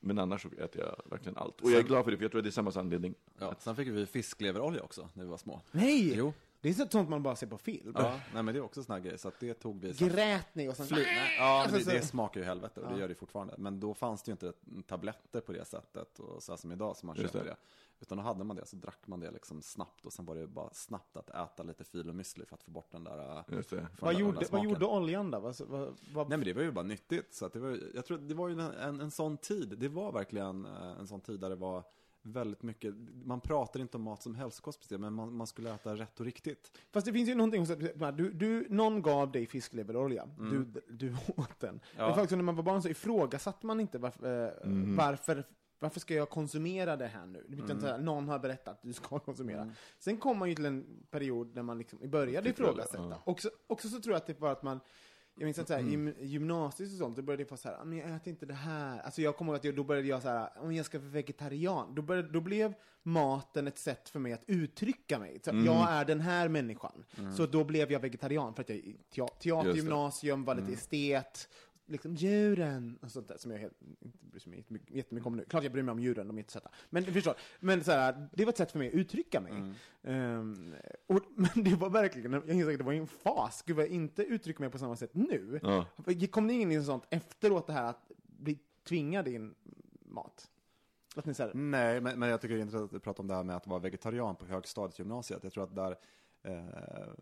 [0.00, 1.60] Men annars så äter jag verkligen allt.
[1.60, 3.14] Och jag är glad för det, för jag tror att det är samma anledning.
[3.38, 5.60] Ja, sen fick vi fiskleverolja också när vi var små.
[5.72, 6.14] Nej!
[6.16, 6.32] Jo.
[6.62, 7.92] Det är sånt man bara ser på film.
[7.98, 9.92] Ja, nej men det är också såna här grejer, så att det tog vi.
[9.92, 10.86] Grät ni och sen...
[10.86, 13.14] Fly, nej, ja, men Alltså, det, det så- smakar ju helvete och det gör det
[13.14, 13.54] fortfarande.
[13.58, 14.52] Men då fanns det ju inte
[14.86, 17.44] tabletter på det sättet och så här som idag som man köper det.
[17.44, 17.56] det.
[18.00, 20.46] Utan då hade man det, så drack man det liksom snabbt och sen var det
[20.46, 23.56] bara snabbt att äta lite fil och müsli för att få bort den där, äh,
[23.56, 23.76] Just det.
[23.76, 24.70] Vad den där gjorde, vad smaken.
[24.70, 25.40] gjorde oljan då?
[25.40, 27.34] Vad, vad, vad, Nej men det var ju bara nyttigt.
[27.34, 29.74] Så att det var, jag tror det var ju en, en, en sån tid.
[29.78, 31.84] Det var verkligen eh, en sån tid där det var
[32.22, 35.96] väldigt mycket, man pratar inte om mat som hälsokost precis, men man, man skulle äta
[35.96, 36.78] rätt och riktigt.
[36.92, 41.60] Fast det finns ju någonting, som- du, du, någon gav dig fiskleverolja, du, du åt
[41.60, 41.68] den.
[41.70, 41.80] Mm.
[41.96, 42.06] Ja.
[42.06, 44.96] Men faktiskt när man var barn så ifrågasatte man inte varför, eh, Mm.
[44.96, 45.44] varför
[45.78, 47.38] varför ska jag konsumera det här nu?
[47.48, 47.82] Utan Mm.
[47.84, 49.70] här, någon har berättat att du ska konsumera.
[49.98, 53.08] Sen kom man ju till en period när man liksom började ifrågasätta.
[53.10, 53.22] ja.
[53.24, 54.80] Också, också så tror jag att det var att man
[55.42, 56.14] jag minns att så här, Mm.
[56.18, 58.46] i gymnasiet och sånt, då började jag få så här, "Ah, men jag äter inte
[58.46, 59.00] det här.
[59.00, 61.08] Alltså jag kommer ihåg att jag, då började jag så här, om jag ska vara
[61.08, 61.94] vegetarian.
[61.94, 65.40] Då, började, då blev maten ett sätt för mig att uttrycka mig.
[65.44, 65.64] Så Mm.
[65.64, 67.04] Jag är den här människan.
[67.36, 69.76] Så då blev jag vegetarian för att jag i tea- teater, Just det.
[69.82, 71.48] gymnasium, var lite estet.
[71.92, 75.44] Liksom djuren och sånt där som jag helt, inte bryr mig jättemycket- jättemycket om nu.
[75.44, 76.70] Klart jag bryr mig om djuren, de är inte söta.
[76.90, 79.52] Men förstår, men så här, det var ett sätt för mig att uttrycka mig.
[80.02, 80.74] Ehm,
[81.06, 83.62] och, men det var verkligen, jag inser att det var en fas.
[83.66, 85.60] Gud vad jag inte uttrycker mig på samma sätt nu.
[85.62, 85.86] Ja.
[86.30, 89.54] Kom ni in i sånt efteråt det här att bli tvingad in
[90.04, 90.50] mat?
[91.16, 93.22] Att ni så här, Nej, men, men jag tycker det är intressant att du pratar
[93.22, 95.44] om det här med att vara vegetarian på högstadiet, gymnasiet.
[95.44, 95.96] Jag tror att där
[96.42, 97.12] eh,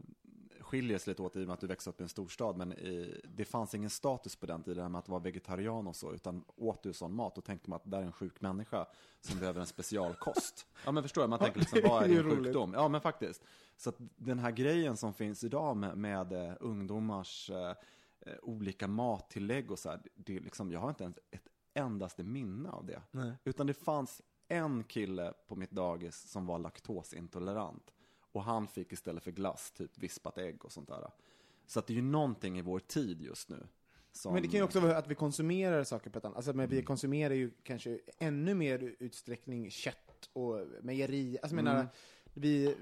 [0.71, 2.73] skiljer sig lite åt i och med att du växte upp i en storstad, men
[2.73, 6.45] i, det fanns ingen status på den tiden, med att vara vegetarian och så, utan
[6.57, 8.87] åt du sån mat, då tänkte man att det där är en sjuk människa
[9.21, 10.67] som behöver en specialkost.
[10.85, 11.29] Ja, men förstår du?
[11.29, 12.73] Man tänker liksom, vad är din sjukdom?
[12.75, 13.43] Ja, men faktiskt.
[13.77, 17.75] Så att den här grejen som finns idag med, med eh, ungdomars eh,
[18.21, 22.25] eh, olika mattillägg och så här, det är liksom, jag har inte ens ett endaste
[22.25, 23.03] minne av det.
[23.11, 23.33] Nej.
[23.45, 27.93] Utan det fanns en kille på mitt dagis som var laktosintolerant.
[28.33, 31.11] Och han fick istället för glass typ vispat ägg och sånt där.
[31.67, 33.67] Så att det är ju någonting i vår tid just nu.
[34.13, 34.33] som...
[34.33, 36.69] Men det kan ju också vara att vi konsumerar saker på ett annat Alltså, men
[36.69, 41.39] vi konsumerar ju kanske ännu mer utsträckning kött och mejeri.
[41.43, 41.87] Alltså, jag menar,
[42.35, 42.77] vi,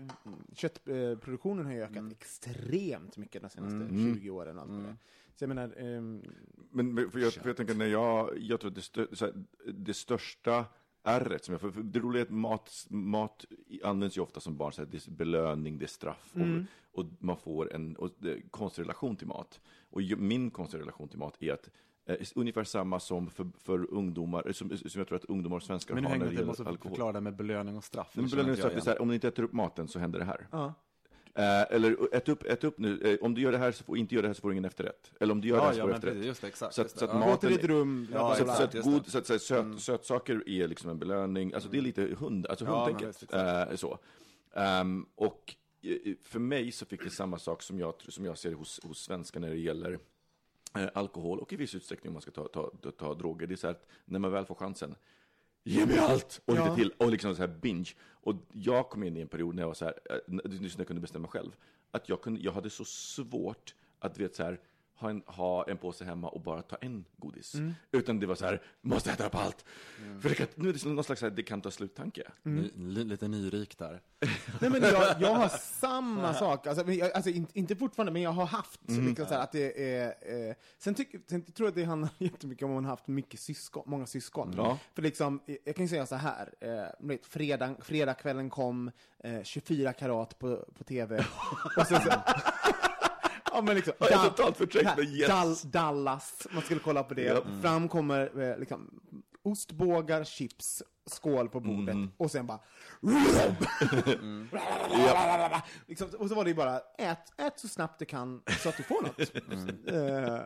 [0.54, 4.56] köttproduktionen har ju ökat extremt mycket de senaste 20 åren.
[4.58, 4.96] Och allt det där.
[5.38, 6.22] Så jag menar, ehm,
[6.70, 9.24] Men men för jag, för jag tänker när jag, jag tror att det, stö, så
[9.24, 10.64] här, det största
[11.08, 13.44] ärret som jag, för, för det roliga är att mat, mat
[13.84, 17.06] används ju ofta som barn, så här, det är belöning, det är straff och, och
[17.18, 19.60] man får en och det, är konstig relation till mat.
[19.90, 21.70] Och ju, min konstiga relation till mat är att
[22.06, 25.62] eh, ungefär samma som för, för ungdomar, eh, som, som jag tror att ungdomar och
[25.62, 26.90] svenskar Men nu har hänger när det måste gäller alkohol.
[26.90, 28.10] förklara det med belöning och straff.
[28.14, 30.18] Men belöning och straff är så här, om du inte äter upp maten så händer
[30.18, 30.48] det här.
[30.52, 30.74] ja.
[31.38, 33.98] Eh, eller ät upp, ät upp nu, eh, om du gör det här så får,
[33.98, 35.12] inte gör det här så får du ingen efterrätt.
[35.20, 36.14] Eller om du gör det Ja, här så får du efterrätt.
[36.14, 36.74] precis, just det, exakt.
[36.74, 36.98] Så att- det.
[36.98, 37.18] så att Ja.
[37.18, 38.80] mat- Gå till ditt rum, Ja, Så, att det.
[38.82, 42.46] god, så att säga, söt, sötsaker är liksom en belöning, alltså det är lite hund,
[42.46, 43.98] alltså visst, eh, så.
[44.54, 48.52] Ehm, och eh, för mig så fick det samma sak som jag, som jag ser
[48.52, 49.98] hos, hos svenskar när det gäller
[50.78, 53.46] eh, alkohol och i viss utsträckning om man ska ta, ta, ta, ta droger.
[53.46, 54.94] Det är så här att när man väl får chansen,
[55.68, 57.90] ge mig allt och lite till och liksom så här binge.
[58.10, 60.82] Och jag kom in i en period när jag var så här, eh, just när
[60.82, 61.50] jag kunde bestämma själv,
[61.90, 64.60] att jag, kunde, jag hade så svårt att vet så här,
[64.98, 67.54] ha en, ha en påse hemma och bara ta en godis.
[67.54, 67.74] Mm.
[67.92, 69.64] Utan det var så här, måste äta upp allt.
[70.20, 72.22] För det kan, nu är det någon slags så här, det kan ta slut-tanke.
[72.42, 74.00] Ny, li, lite nyrik där.
[74.60, 78.32] Nej, men jag, jag har samma sak, alltså, men jag, alltså inte, fortfarande, men jag
[78.32, 80.06] har haft liksom, så här, att det är...
[80.48, 83.08] Eh, sen, tyck, sen tror jag att det handlar jättemycket om att man har haft
[83.08, 84.54] mycket syskon, många syskon.
[84.56, 84.78] Ja.
[84.94, 90.38] För liksom, jag kan ju säga så här, eh, fredag, fredagskvällen kom, eh, 24 karat
[90.38, 91.24] på, på tv.
[91.76, 92.10] och sen, så,
[93.58, 95.28] ja, men liksom, Ja, jag har totalt förträngt, men yes.
[95.30, 97.22] Dal- Dallas, man skulle kolla på det.
[97.22, 97.42] Ja.
[97.62, 99.00] Fram kommer eh, liksom,
[99.42, 102.10] ostbågar, chips, skål på bordet Mm.
[102.16, 102.60] och sen bara
[105.86, 108.76] liksom, och så var det ju bara, ät, ät så snabbt du kan så att
[108.76, 109.18] du får något.
[109.88, 110.40] Eh,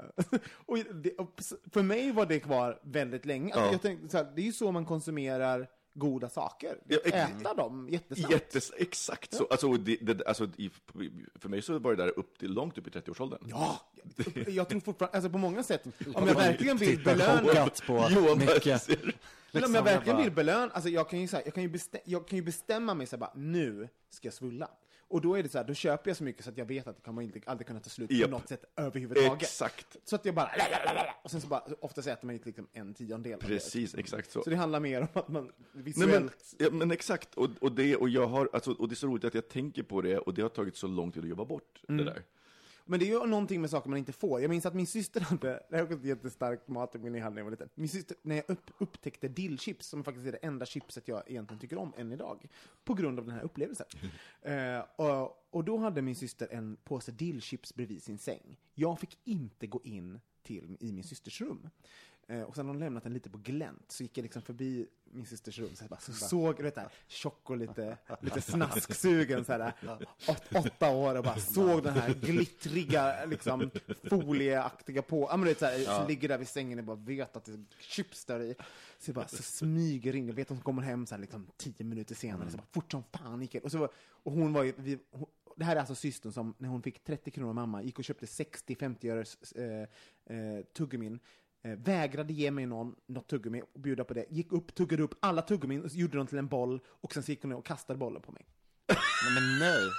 [0.66, 1.40] och det, och
[1.72, 3.52] för mig var det kvar väldigt länge.
[3.54, 3.72] Alltså, Ja.
[3.72, 6.78] jag tänkte, så här, det är ju så man konsumerar goda saker.
[6.88, 8.32] Ja, Äta dem jättesnabbt.
[8.32, 9.46] Jättes, exakt så.
[9.50, 10.70] Alltså, det, det, alltså, i,
[11.34, 13.40] för mig så var det där upp till, långt upp i 30-årsåldern.
[13.46, 13.80] Ja,
[14.46, 18.40] jag tror fortfarande, alltså på många sätt, om jag verkligen vill belöna på Johan
[18.78, 19.14] ser-
[19.54, 21.42] Men om Liksom, jag jag verkligen bara- vill belöna, alltså jag kan ju, så här,
[21.44, 24.34] jag kan ju, bestä, jag kan ju bestämma mig så här, bara, nu ska jag
[24.34, 24.68] svulla.
[25.12, 26.86] Och då är det så här, då köper jag så mycket så att jag vet
[26.86, 29.42] att det kommer inte, aldrig kunna ta slut på något sätt överhuvudtaget.
[29.42, 29.96] Exakt.
[30.04, 30.50] Så att jag bara,
[31.22, 33.38] och sen så bara, oftast äter man ju liksom en tiondel.
[33.38, 34.42] Precis, exakt så.
[34.42, 36.54] Så det handlar mer om att man Nej, visuellt...
[36.58, 39.06] men, ja, men exakt, och, och, det, och, jag har, alltså, och det är så
[39.06, 41.44] roligt att jag tänker på det, och det har tagit så lång tid att jobba
[41.44, 42.04] bort Mm.
[42.04, 42.22] det där.
[42.84, 44.40] Men det är ju någonting med saker man inte får.
[44.40, 47.44] Jag minns att min syster hade, det här är också jättestarkt jag hade när jag
[47.44, 47.68] var liten.
[47.74, 51.60] Min syster, när jag upp, upptäckte dillchips, som faktiskt är det enda chipset jag egentligen
[51.60, 52.46] tycker om än idag,
[52.84, 53.86] på grund av den här upplevelsen.
[54.42, 58.56] Eh, och, och då hade min syster en påse dillchips bredvid sin säng.
[58.74, 61.68] Jag fick inte gå in till, i min systers rum.
[62.32, 64.86] Eh, och sen har hon lämnat den lite på glänt, så gick jag liksom förbi
[65.04, 68.40] min systers rum, så, jag bara, så såg du vet där, tjock och lite, lite
[68.40, 69.72] snasksugen, så här,
[70.28, 73.70] åt, åtta år och bara såg den här glittriga, liksom,
[74.10, 77.36] folieaktiga på, ja men vet så här, så ligger där vid sängen och bara vet
[77.36, 78.54] att det är chips där i.
[78.98, 81.46] Så jag bara så smyger in, jag vet att hon kommer hem så här, liksom,
[81.56, 83.64] tio minuter senare, så bara fort som fan gick jag.
[83.64, 86.68] Och, så och hon var ju, vi, hon, det här är alltså systern som, när
[86.68, 89.88] hon fick 30 kronor av mamma, gick och köpte 60-50 öres eh,
[90.26, 91.20] eh, tuggummin,
[91.62, 95.42] vägrade ge mig någon, något tuggummi och bjuda på det, gick upp, tuggade upp alla
[95.42, 98.22] tuggummin och gjorde dem till en boll och sen gick hon ner och kastade bollen
[98.22, 98.46] på mig.
[98.88, 99.90] Nej, men nej.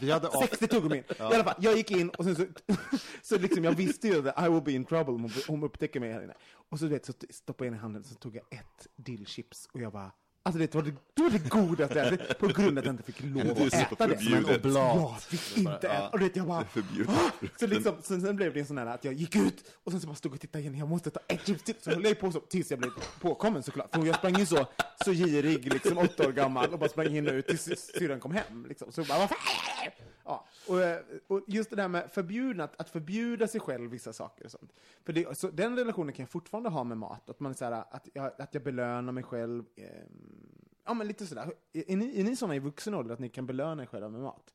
[0.00, 0.40] Vi hade av...
[0.42, 1.04] 60 tuggummin!
[1.08, 2.46] I alla fall, jag gick in och sen så,
[3.22, 6.12] så liksom jag visste ju att I will be in trouble om hon, upptäcker mig
[6.12, 6.34] här inne.
[6.52, 9.80] Och så, vet, så stoppade jag in i handen så tog jag ett dillchips och
[9.80, 10.12] jag bara
[10.46, 12.92] Alltså det var det, det, var det godaste jag ätit, på grund av att jag
[12.92, 14.16] inte fick lov att äta det.
[14.16, 14.62] förbjudet.
[14.62, 14.96] Som en oblat.
[14.96, 16.08] Jag fick inte äta.
[16.08, 16.64] Och du vet, jag bara...
[17.60, 20.00] Så liksom, sen, sen blev det en sån här att jag gick ut och sen
[20.00, 21.74] så bara stod och tittade igen, jag måste ta ett chips till.
[21.80, 23.94] Så höll jag på så tills jag blev påkommen såklart.
[23.94, 24.66] För jag sprang ju så,
[25.04, 28.32] så girig, liksom åtta år gammal och bara sprang in och ut tills syrran kom
[28.32, 28.66] hem.
[28.68, 28.92] Liksom.
[28.92, 29.38] Så bara, vad fan?
[30.24, 34.12] Ja, och, eh, och just det där med förbjudna, att, att förbjuda sig själv vissa
[34.12, 34.72] saker och sånt.
[35.04, 37.64] För det, så den relationen kan jag fortfarande ha med mat, att man är så
[37.64, 39.64] här, att jag, att jag belönar mig själv.
[39.76, 39.84] Eh,
[40.84, 41.52] ja men lite sådär.
[41.72, 44.20] Är, ni, är ni sådana i vuxen ålder att ni kan belöna er själva med
[44.20, 44.54] mat?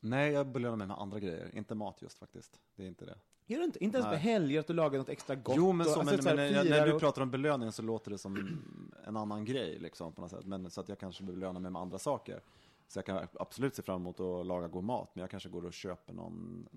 [0.00, 1.50] Nej, jag belönar mig med andra grejer.
[1.54, 2.60] Inte mat just faktiskt.
[2.76, 3.18] Det är inte det.
[3.46, 3.84] Gör du inte?
[3.84, 5.56] Inte ens på helger att du lagar något extra gott?
[5.56, 7.30] Jo, men, och, så, alltså, men, så här, men när, när du och- pratar om
[7.30, 8.58] belöning så låter det som
[9.06, 10.46] en annan grej liksom, på något sätt.
[10.46, 12.40] Men, så att jag kanske belönar mig med andra saker.
[12.88, 15.64] Så jag kan absolut se fram emot att laga god mat, men jag kanske går
[15.64, 16.68] och köper någon,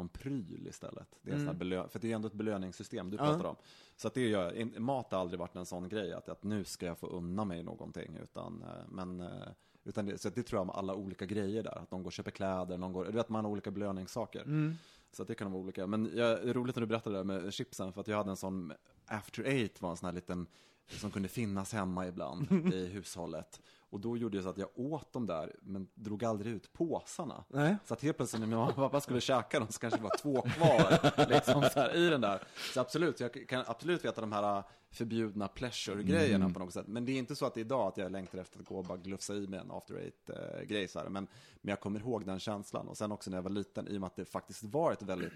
[0.00, 1.08] någon pryl istället.
[1.22, 3.28] Det är en sån här belö- för det är ändå ett belöningssystem du Mm.
[3.30, 3.56] Pratar om.
[3.96, 6.86] Så att det gör, mat har aldrig varit en sån grej, att, att nu ska
[6.86, 8.16] jag få unna mig någonting.
[8.22, 9.28] Utan, eh, men, eh,
[9.84, 11.78] utan det, så det tror jag om alla olika grejer där.
[11.78, 14.42] Att någon går och köper kläder, någon går, du vet man har olika belöningssaker.
[14.42, 14.74] Mm.
[15.12, 15.86] Så det kan vara olika.
[15.86, 18.16] Men jag, det är roligt när du berättade det där med chipsen, för att jag
[18.16, 18.72] hade en sån,
[19.06, 20.46] After Eight var en sån här liten,
[20.88, 23.60] som kunde finnas hemma ibland i hushållet.
[23.90, 27.44] Och då gjorde jag så att jag åt dem där, men drog aldrig ut påsarna.
[27.48, 27.76] Nej.
[27.84, 30.02] Så att helt plötsligt när min mamma och pappa skulle käka dem så kanske det
[30.02, 32.42] var två kvar liksom, så här, i den där.
[32.74, 36.86] Så absolut, jag kan absolut veta de här förbjudna pleasure-grejerna på något sätt.
[36.86, 38.78] Men det är inte så att det är idag att jag längtar efter att gå
[38.78, 40.88] och bara glufsa i mig en after eight-grej.
[40.94, 41.08] här.
[41.08, 41.26] Men,
[41.60, 42.88] men jag kommer ihåg den känslan.
[42.88, 45.02] Och sen också när jag var liten, i och med att det faktiskt var ett
[45.02, 45.32] väldigt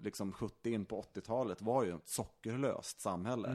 [0.00, 3.48] liksom 70 in på 80-talet var ju ett sockerlöst samhälle.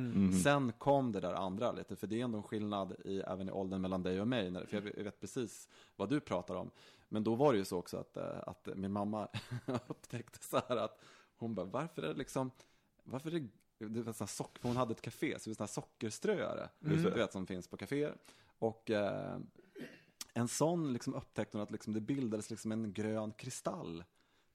[0.44, 3.52] Sen kom det där andra lite, för det är ändå en skillnad i, även i
[3.52, 6.56] åldern mellan dig och mig, när, för jag vet- jag vet precis vad du pratar
[6.56, 6.72] om.
[7.10, 9.28] Men då var det ju så också att, eh, att min mamma
[9.88, 11.02] upptäckte så här att
[11.38, 12.52] hon bara, varför är det liksom,
[13.04, 13.48] varför är det
[13.80, 14.28] det var sån
[14.60, 17.68] för hon hade ett café, så det var sån här sockerströare, du vet som finns
[17.68, 18.18] på kaféer.
[18.60, 19.38] Och eh,
[20.34, 24.04] en sån liksom upptäckte hon att liksom det bildades liksom en grön kristall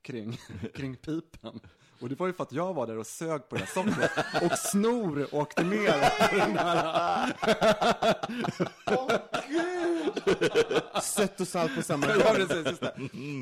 [0.03, 0.39] kring,
[0.75, 1.61] kring pipen.
[2.01, 4.11] Och det var ju för att jag var där och sög på det här sockret
[4.53, 6.37] och snor åkte ner.
[6.39, 7.35] Den där,
[11.03, 12.35] Sött och salt på samma ja, gång.
[12.35, 12.95] precis, just det.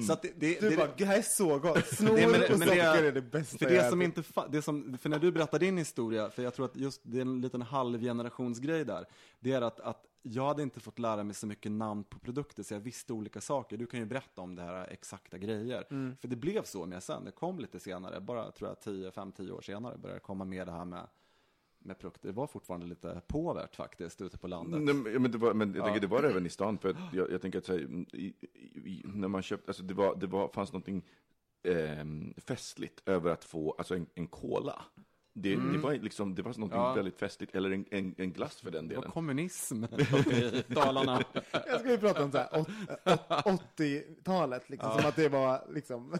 [0.06, 1.86] Så att det, det, Du det, bara, det här är så gott.
[1.86, 4.16] Snor men- och men det är- socker är det bästa För jag det som ätit.
[4.18, 7.00] inte fa- det som, för när du berättar din historia, för jag tror att just
[7.04, 9.04] det är en liten halvgenerationsgrej där,
[9.40, 12.62] det är att, att jag hade inte fått lära mig så mycket namn på produkter,
[12.62, 13.76] så jag visste olika saker.
[13.76, 15.86] Du kan ju berätta om det här exakta grejer.
[15.90, 16.16] Mm.
[16.16, 19.32] För det blev så med sen, det kom lite senare, bara tror jag 10, 5,
[19.32, 21.06] 10 år senare började det komma med det här med
[21.80, 22.28] med produkter.
[22.28, 24.80] Det var fortfarande lite påvärt faktiskt ute på landet.
[24.80, 25.84] Nej, men- det var, men jag Ja.
[25.84, 27.78] tänker det var det även i stan, för jag, jag tänker att här,
[28.14, 28.34] i,
[28.84, 31.04] i, när man köpte, alltså det var, det var, fanns någonting
[31.62, 34.84] ehm, festligt över att få, alltså en, en cola.
[35.42, 36.92] Det, det var liksom, det var något Ja.
[36.94, 39.12] väldigt festligt, eller en, en, en glass för den Det var delen.
[39.12, 39.84] kommunism
[40.32, 41.22] i Dalarna.
[41.66, 42.68] Jag ska ju prata om så här, åt-
[43.46, 46.14] åt- 80-talet, liksom, som att det var liksom...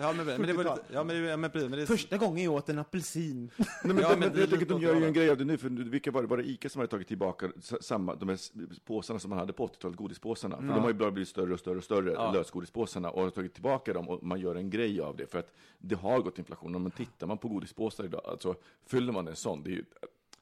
[0.00, 0.76] Ja, men, men det var 70-tal.
[0.78, 3.50] lite, ja, men det, men, precis, men det är Första gången jag åt en apelsin.
[3.56, 5.58] Nej, men, Ja, det- men det att de gör ju en grej av det nu,
[5.58, 6.28] för vilka var det?
[6.28, 8.38] Var det Ica som hade tagit tillbaka samma, de här
[8.84, 10.56] påsarna som man hade på 80-talet, godispåsarna?
[10.56, 12.32] För de har ju bara blivit större och större och större, Ja.
[12.32, 15.52] lösgodispåsarna, och har tagit tillbaka dem och man gör en grej av det, för att
[15.78, 16.74] det har gått inflation.
[16.74, 18.54] Om man tittar man på godispåsar idag, alltså
[18.86, 19.84] fyller man en sån, det är ju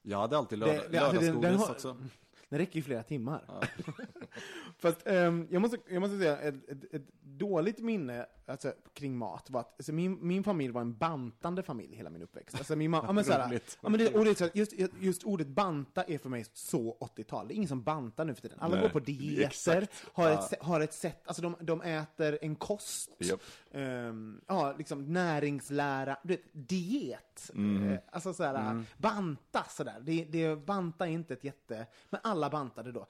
[0.02, 1.96] Jag hade alltid Det- lördag, det- alltså, den- lördagsgodis den har- också.
[2.50, 3.44] Den räcker ju flera timmar.
[4.78, 9.50] Fast ehm, jag, måste, jag måste säga, ett, ett, ett dåligt minne alltså, kring mat
[9.50, 12.56] var att alltså, min, min familj var en bantande familj hela min uppväxt.
[12.58, 16.18] Alltså, min ja, men, såhär, ja, men det, och det just, just ordet banta är
[16.18, 17.48] för mig så 80-tal.
[17.48, 18.58] Det är ingen som bantar nu för tiden.
[18.60, 22.38] Alla Nej, går på dieter, har, ett, sä- har ett sätt, alltså de, de äter
[22.42, 23.40] en kost, Japp.
[23.70, 27.50] ehm, ja, liksom näringslära, du vet, diet.
[27.54, 27.92] Mm.
[27.92, 29.96] Eh, alltså såhär, banta sådär.
[30.00, 33.06] Det, det, banta är inte ett jätte, men alla bantade då.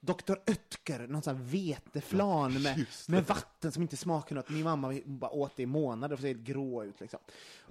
[0.00, 0.34] Dr.
[0.46, 4.50] Oetker, någon sån här veteflan med, med vatten som inte smakar något.
[4.50, 7.20] Min mamma bara åt det i månader och såg helt grå ut liksom.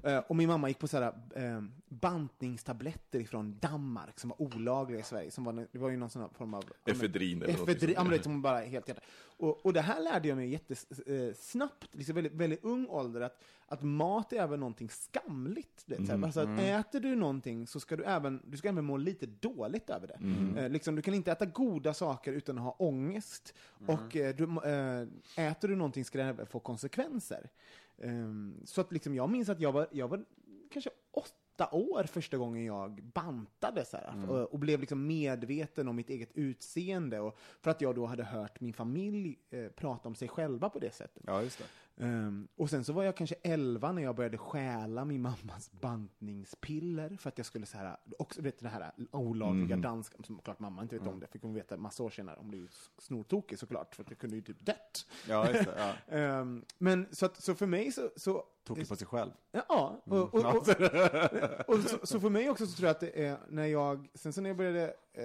[0.04, 5.04] Eh, och min mamma gick på sådär eh, bantningstabletter ifrån Danmark som var olagliga i
[5.04, 5.32] Sverige.
[5.32, 6.64] Som var, det var ju någon sån här form av...
[6.86, 9.02] Efedrin eller Efedrin, ja men det som bara helt jätte.
[9.38, 13.84] Och, och det här lärde jag mig jättesnabbt, liksom väldigt, väldigt ung ålder, att, att
[13.84, 15.86] mat är även någonting skamligt.
[15.88, 16.24] Så här.
[16.24, 19.90] Alltså att äter du någonting så ska du även, du ska även må lite dåligt
[19.90, 20.20] över det.
[20.62, 23.54] Eh, liksom, du kan inte äta goda saker utan att ha ångest.
[23.88, 27.50] Och eh, du, eh, äter du någonting ska det även få konsekvenser.
[27.98, 30.26] Ehm, så att liksom, jag minns att jag var, jag var
[30.72, 35.96] kanske åtta år första gången jag bantade så här, och, och blev liksom medveten om
[35.96, 37.20] mitt eget utseende.
[37.20, 40.80] Och för att jag då hade hört min familj eh, prata om sig själva på
[40.80, 41.24] det sättet.
[41.28, 41.66] Ja, just det.
[41.98, 47.18] Ehm, och sen så var jag kanske 11 när jag började stjäla min mammas bantningspiller
[47.20, 50.82] för att jag skulle så här, också vet det här olagliga danska, som klart mamma
[50.82, 53.96] inte vet om det, fick hon veta massa år senare, hon blev ju snortokig såklart,
[53.96, 55.08] för att jag kunde ju typ dött.
[55.28, 55.76] Ja, just det.
[55.78, 55.94] Ja.
[56.18, 59.32] Ehm, men så, att, så för mig så, så Tokig på sig själv.
[59.52, 60.56] Ja, och, och, och,
[61.68, 64.34] och så, så för mig också så tror jag att det är när jag, sen
[64.34, 65.24] så när jag började eh,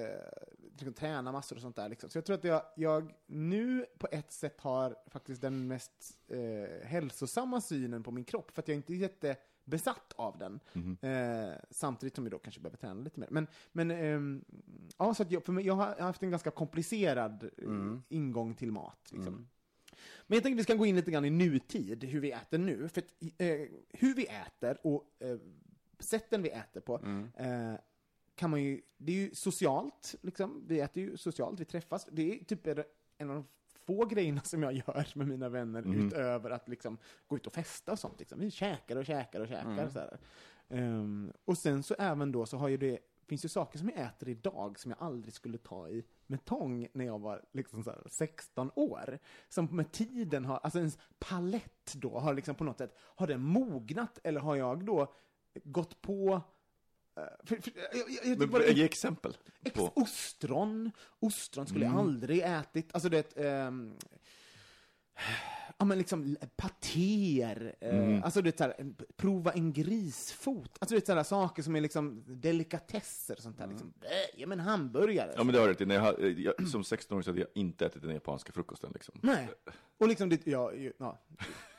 [0.81, 4.09] liksom, träna massor och sånt där, liksom, så jag tror att jag, jag nu på
[4.11, 8.77] ett sätt har faktiskt den mest eh, hälsosamma synen på min kropp, för att jag
[8.77, 10.61] inte är jättebesatt av den.
[11.03, 13.29] Eh, samtidigt som jag då kanske behöver träna lite mer.
[13.31, 14.45] Men, men ehm,
[14.99, 18.73] ja, så att jag, för mig, jag har haft en ganska komplicerad eh, ingång till
[18.73, 19.09] mat.
[19.13, 19.49] Liksom.
[20.27, 22.89] Men jag tänkte vi ska gå in lite grann i nutid, hur vi äter nu.
[22.89, 25.39] För att, eh, hur vi äter och eh,
[25.99, 26.95] sätten vi äter på
[27.37, 27.75] eh,
[28.41, 30.65] kan man ju, det är ju socialt, liksom.
[30.67, 32.09] Vi äter ju socialt, vi träffas.
[32.13, 32.67] Det är typ
[33.19, 33.47] en av de
[33.87, 37.93] få grejerna som jag gör med mina vänner utöver att liksom gå ut och festa
[37.93, 38.19] och sånt.
[38.19, 38.41] Liksom.
[38.41, 39.89] Vi käkar och käkar och käkar.
[39.89, 40.19] Så här.
[40.69, 42.99] Ehm, och sen så även då så har ju det
[43.29, 46.89] finns ju saker som jag äter idag som jag aldrig skulle ta i med tång
[46.93, 49.19] när jag var liksom så här 16 år.
[49.49, 53.43] Som med tiden har, alltså ens palett då har liksom på något sätt, har den
[53.43, 55.15] mognat eller har jag då
[55.65, 56.43] gått på
[57.45, 59.37] för, för, jag, jag, jag, Men, bara- ge exempel.
[59.65, 59.93] Ex- På.
[59.95, 60.91] ostron,
[61.21, 61.97] ostron skulle Mm.
[61.99, 62.91] jag aldrig ätit.
[62.93, 63.93] Alltså det, ehm,
[65.79, 68.23] ja men liksom patéer, eh, Mm.
[68.23, 70.77] alltså här, en- prova en grisfot.
[70.79, 73.67] Alltså det är sådana saker som är liksom delikatesser och sånt där.
[73.67, 73.93] Liksom.
[74.03, 75.25] Äh, ja men hamburgare.
[75.27, 75.35] Mm.
[75.37, 75.87] Ja men det har du.
[75.87, 79.15] När jag, ha- jag, som 16-åring så hade jag inte ätit den japanska frukosten liksom.
[79.23, 79.49] Nej.
[79.99, 81.23] Och liksom det, ja, ja.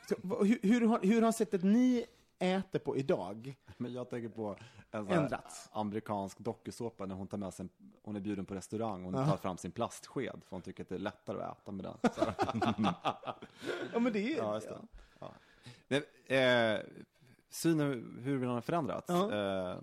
[0.09, 2.05] Så, hur, hur, har, hur har sättet ni
[2.41, 4.57] äter på idag Men jag tänker på
[4.91, 5.69] en sån här ändrats?
[5.71, 7.69] amerikansk dokusåpa när hon tar med sig, en,
[8.03, 9.27] hon är bjuden på restaurang och hon Ja.
[9.29, 11.97] tar fram sin plastsked för hon tycker att det är lättare att äta med den.
[12.13, 12.35] Så här.
[13.93, 14.79] Ja men det är Ja, just det.
[15.19, 15.33] Ja.
[15.87, 16.79] Men, eh,
[17.49, 19.09] synen hur den har förändrats.
[19.09, 19.33] Ja.
[19.71, 19.79] Eh,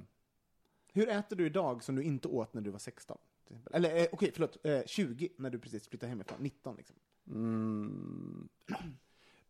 [0.93, 3.19] Hur äter du idag som du inte åt när du var 16?
[3.47, 3.85] till exempel?
[3.85, 6.97] Eller eh, okej, förlåt, eh, 20 när du precis flyttade hemifrån, 19 liksom.
[7.27, 8.49] mm,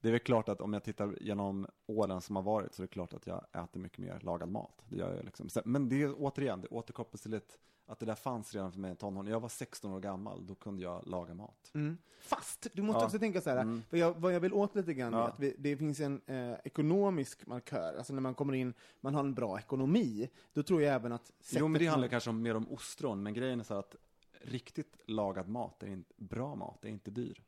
[0.01, 2.85] det är väl klart att om jag tittar genom åren som har varit så är
[2.85, 4.85] det klart att jag äter mycket mer lagad mat.
[4.89, 5.49] Det gör jag liksom.
[5.65, 8.93] Men det är återigen, det återkopplas till ett, att det där fanns redan för mig
[8.93, 9.25] i tonåren.
[9.25, 11.73] När jag var 16 år gammal, då kunde jag laga mat.
[12.21, 13.05] Fast, du måste Ja.
[13.05, 13.83] också tänka så här, Mm.
[13.91, 15.29] för jag, vad jag vill åt lite grann är Ja.
[15.29, 19.21] att vi, det finns en eh, ekonomisk markör, alltså när man kommer in, man har
[19.21, 22.55] en bra ekonomi, då tror jag även att Jo, men det handlar kanske om, mer
[22.55, 23.97] om ostron, men grejen är så här att
[24.41, 27.43] riktigt lagad mat är inte bra mat, är inte dyr.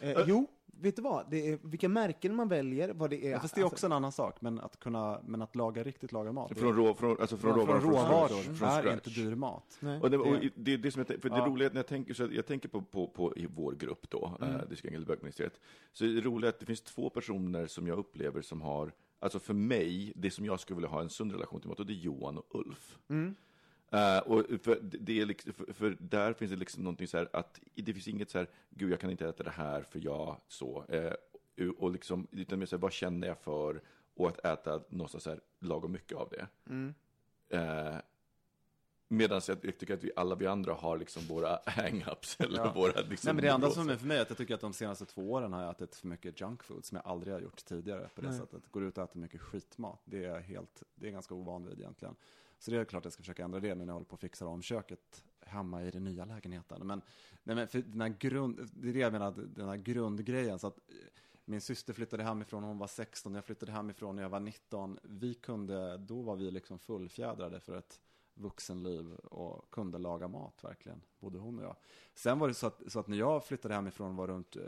[0.00, 0.46] Eh, jo,
[0.82, 1.30] vet du vad?
[1.30, 3.30] Det är vilka märken man väljer, vad det är.
[3.30, 5.82] Ja, fast det är också alltså, en annan sak, men att kunna, men att laga
[5.82, 6.58] riktigt lagad mat.
[6.58, 8.58] Från, rå, från, alltså från, från, råvaror, från från råvaror scratch.
[8.58, 9.78] Från är inte dyr mat.
[9.80, 10.00] nej.
[10.00, 11.46] Och det, och Det- det som jag, tänker- för det Ja.
[11.46, 14.54] roliga när jag tänker, så jag tänker på, på, på i vår grupp då, Mm.
[14.54, 15.60] eh, det ska enligt bögministeriet,
[15.92, 19.38] så är det roliga att det finns två personer som jag upplever som har, alltså
[19.38, 21.92] för mig, det som jag skulle vilja ha en sund relation till mat, och det
[21.92, 22.98] är Johan och Ulf.
[23.08, 23.34] Mm.
[23.92, 27.28] Eh, och för, det är liksom, för, för där finns det liksom någonting så här
[27.32, 30.40] att det finns inget så här, gud jag kan inte äta det här för jag
[30.48, 30.84] så.
[30.88, 31.12] Eh,
[31.78, 33.82] och liksom, utan mer så här, vad känner jag för?
[34.14, 36.46] Och att äta någonstans så här, lagom mycket av det.
[36.66, 36.94] Mm.
[37.48, 37.96] Eh,
[39.08, 42.72] Medan jag, jag tycker att vi alla vi andra har liksom våra hang-ups eller Ja.
[42.72, 44.60] våra liksom Nej, men det enda som är för mig är att jag tycker att
[44.60, 47.40] de senaste två åren har jag ätit för mycket junk food som jag aldrig har
[47.40, 48.38] gjort tidigare på det Nej.
[48.38, 48.62] sättet.
[48.70, 50.00] Går ut och äter mycket skitmat.
[50.04, 52.16] Det är helt, det är ganska ovan vid egentligen.
[52.62, 54.14] Så det är klart att jag ska försöka ändra det nu när jag håller på
[54.14, 56.86] att fixa om köket hemma i den nya lägenheten.
[56.86, 57.02] Men,
[57.42, 60.58] nej, men för den här grund, det är det jag menar, den här grundgrejen.
[60.58, 60.94] Så att eh,
[61.44, 64.98] min syster flyttade hemifrån när hon var 16, jag flyttade hemifrån när jag var 19.
[65.02, 68.00] Vi kunde, då var vi liksom fullfjädrade för ett
[68.34, 71.76] vuxenliv och kunde laga mat verkligen, både hon och jag.
[72.14, 74.62] Sen var det så att, så att när jag flyttade hemifrån var runt, eh,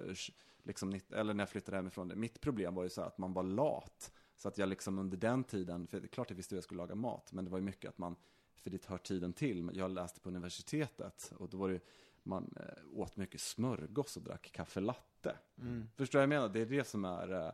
[0.63, 4.13] liksom, eller när jag flyttade hemifrån, mitt problem var ju så att man var lat.
[4.37, 6.65] Så att jag liksom under den tiden, för det är klart jag visste hur jag
[6.65, 8.17] skulle laga mat, men det var ju mycket att man,
[8.57, 9.71] för det hör tiden till.
[9.73, 11.81] Jag läste på universitetet och då var det,
[12.23, 15.37] man eh, åt mycket smörgås och drack kaffe latte.
[15.59, 15.89] Mm.
[15.97, 16.55] Förstår du vad jag menar?
[16.55, 17.53] Det är det som är, eh,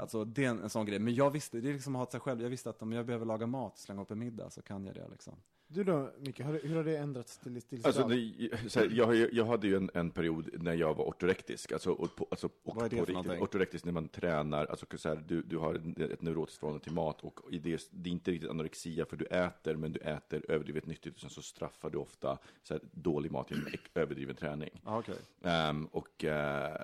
[0.00, 0.98] alltså det är en, en sån grej.
[0.98, 2.42] Men jag visste, det är liksom att ha sig själv.
[2.42, 4.94] Jag visste att om jag behöver laga mat slänga upp en middag så kan jag
[4.94, 5.34] det liksom.
[5.74, 9.44] Du då, Micke, hur har det ändrats till, till Alltså, det, så här, jag, jag
[9.44, 12.84] hade ju en, en period när jag var ortorektisk, alltså, och på, alltså, och Vad
[12.84, 13.42] är det på riktigt, någonting?
[13.42, 15.74] ortorektisk när man tränar, alltså, så här, du, du har
[16.12, 19.76] ett neurotiskt förhållande till mat och det, det är inte riktigt anorexia för du äter,
[19.76, 23.50] men du äter överdrivet nyttigt och sen så straffar du ofta så här, dålig mat
[23.50, 24.80] genom överdriven träning.
[24.84, 25.14] Ah, okej.
[25.42, 26.76] Ehm, och eh,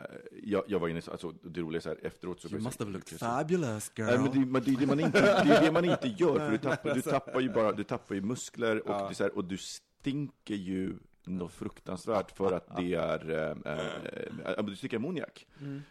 [0.42, 2.48] jag, jag var inne, så- alltså, det roliga är så här, efteråt så...
[2.48, 4.06] You must have looked fabulous girl.
[4.06, 6.38] Nej, men det, men det, är det, man inte, det är det man inte gör,
[6.38, 9.22] för du tappar, du tappar ju bara du tappar ju muskler och, det är så
[9.22, 10.94] här, och du stinker ju
[11.28, 15.46] något fruktansvärt för att det är, äh, äh, du sticker ammoniak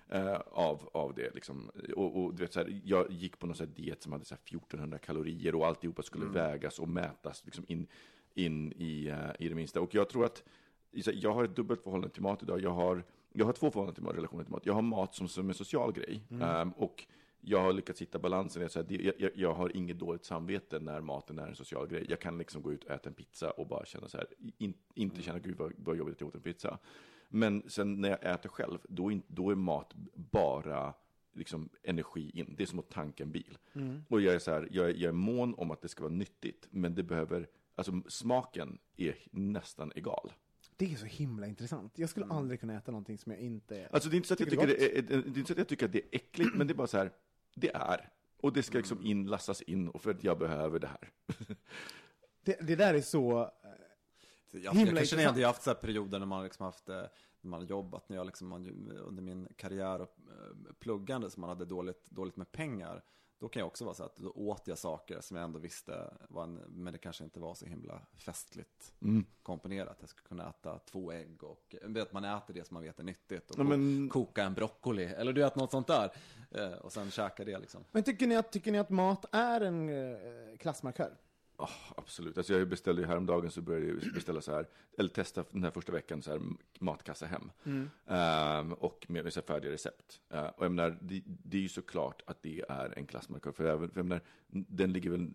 [0.09, 1.71] eh, av, av det liksom.
[1.95, 4.35] Och, och du vet så här, jag gick på någon så diet som hade så
[4.35, 7.88] här 1400 kalorier och alltihopa skulle vägas och mätas liksom in,
[8.33, 9.81] in i, i det minsta.
[9.81, 10.43] Och jag tror att,
[10.91, 12.61] jag har ett dubbelt förhållande till mat idag.
[12.61, 14.65] Jag har, jag har två förhållanden till mat, relationer till mat.
[14.65, 16.21] Jag har mat som, som en social grej.
[16.41, 17.05] Ehm, och
[17.41, 18.61] jag har lyckats hitta balansen.
[18.61, 22.05] Jag, så här, jag, jag, har inget dåligt samvete när maten är en social grej.
[22.09, 24.27] Jag kan liksom gå ut och äta en pizza och bara känna så här,
[24.57, 26.79] in, inte känna gud vad, vad jobbigt att jag åt en pizza.
[27.29, 30.93] Men sen när jag äter själv, då, då är mat bara
[31.33, 32.55] liksom energi in.
[32.57, 33.57] Det är som att tanka en bil.
[34.09, 36.67] Och jag är så här, jag, jag är mån om att det ska vara nyttigt,
[36.71, 40.33] men det behöver, alltså smaken är nästan egal.
[40.77, 41.99] Det är så himla intressant.
[41.99, 43.88] Jag skulle aldrig kunna äta någonting som jag inte...
[43.91, 45.45] Alltså det är inte så att jag Tycker tycker det det är, det är inte
[45.45, 47.11] så att jag tycker att det är äckligt, men det är bara så här,
[47.60, 48.10] det är.
[48.41, 51.10] Och det ska liksom inlastas in, och för att jag behöver det här.
[52.41, 53.41] Det, det där är så...
[53.41, 53.49] eh,
[54.51, 56.66] Jag, jag kan känna igen det, jag har haft så här perioder när man liksom
[56.66, 56.95] haft, eh,
[57.41, 58.51] när man har jobbat, när jag liksom,
[59.08, 63.03] under min karriär och eh, pluggande, så man hade dåligt, dåligt med pengar.
[63.39, 66.13] Då kan jag också vara så att då åt jag saker som jag ändå visste
[66.29, 69.25] var en, men det kanske inte var så himla festligt Mm.
[69.43, 69.97] komponerat.
[69.99, 73.03] Jag skulle kunna äta två ägg och vet man äter det som man vet är
[73.03, 76.11] nyttigt och Ja, men- koka en broccoli eller du vet något sånt där
[76.51, 77.83] eh, och sen käka det liksom.
[77.91, 81.13] Men tycker ni, att, tycker ni att mat är en eh, klassmarkör?
[81.58, 82.38] Ja, absolut.
[82.38, 85.72] Alltså jag beställde ju häromdagen så började jag beställa så här, eller testa den här
[85.72, 86.41] första veckan så här
[86.80, 87.51] matkassa hem.
[88.08, 90.22] Ehm, och med, med så här färdiga recept.
[90.30, 93.51] Eh, och jag menar, det, det är ju såklart att det är en klassmarkör.
[93.51, 95.30] För, även, för jag menar, den ligger väl,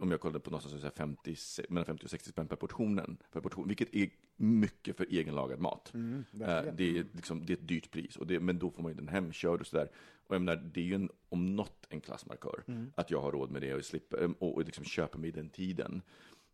[0.00, 2.56] om jag kollar på någonstans så här 50, se- mellan 50 och 60 spänn per
[2.56, 5.94] portionen, per portion, vilket är mycket för egenlagad mat.
[5.94, 8.82] Mm, Eh, det, är liksom, det är ett dyrt pris, och det, men då får
[8.82, 9.90] man ju den hemkörd och sådär.
[10.26, 12.92] Och jag menar, det är ju en, om något en klassmarkör, Mm.
[12.94, 16.02] att jag har råd med det och, slipper, och, och liksom köper mig den tiden.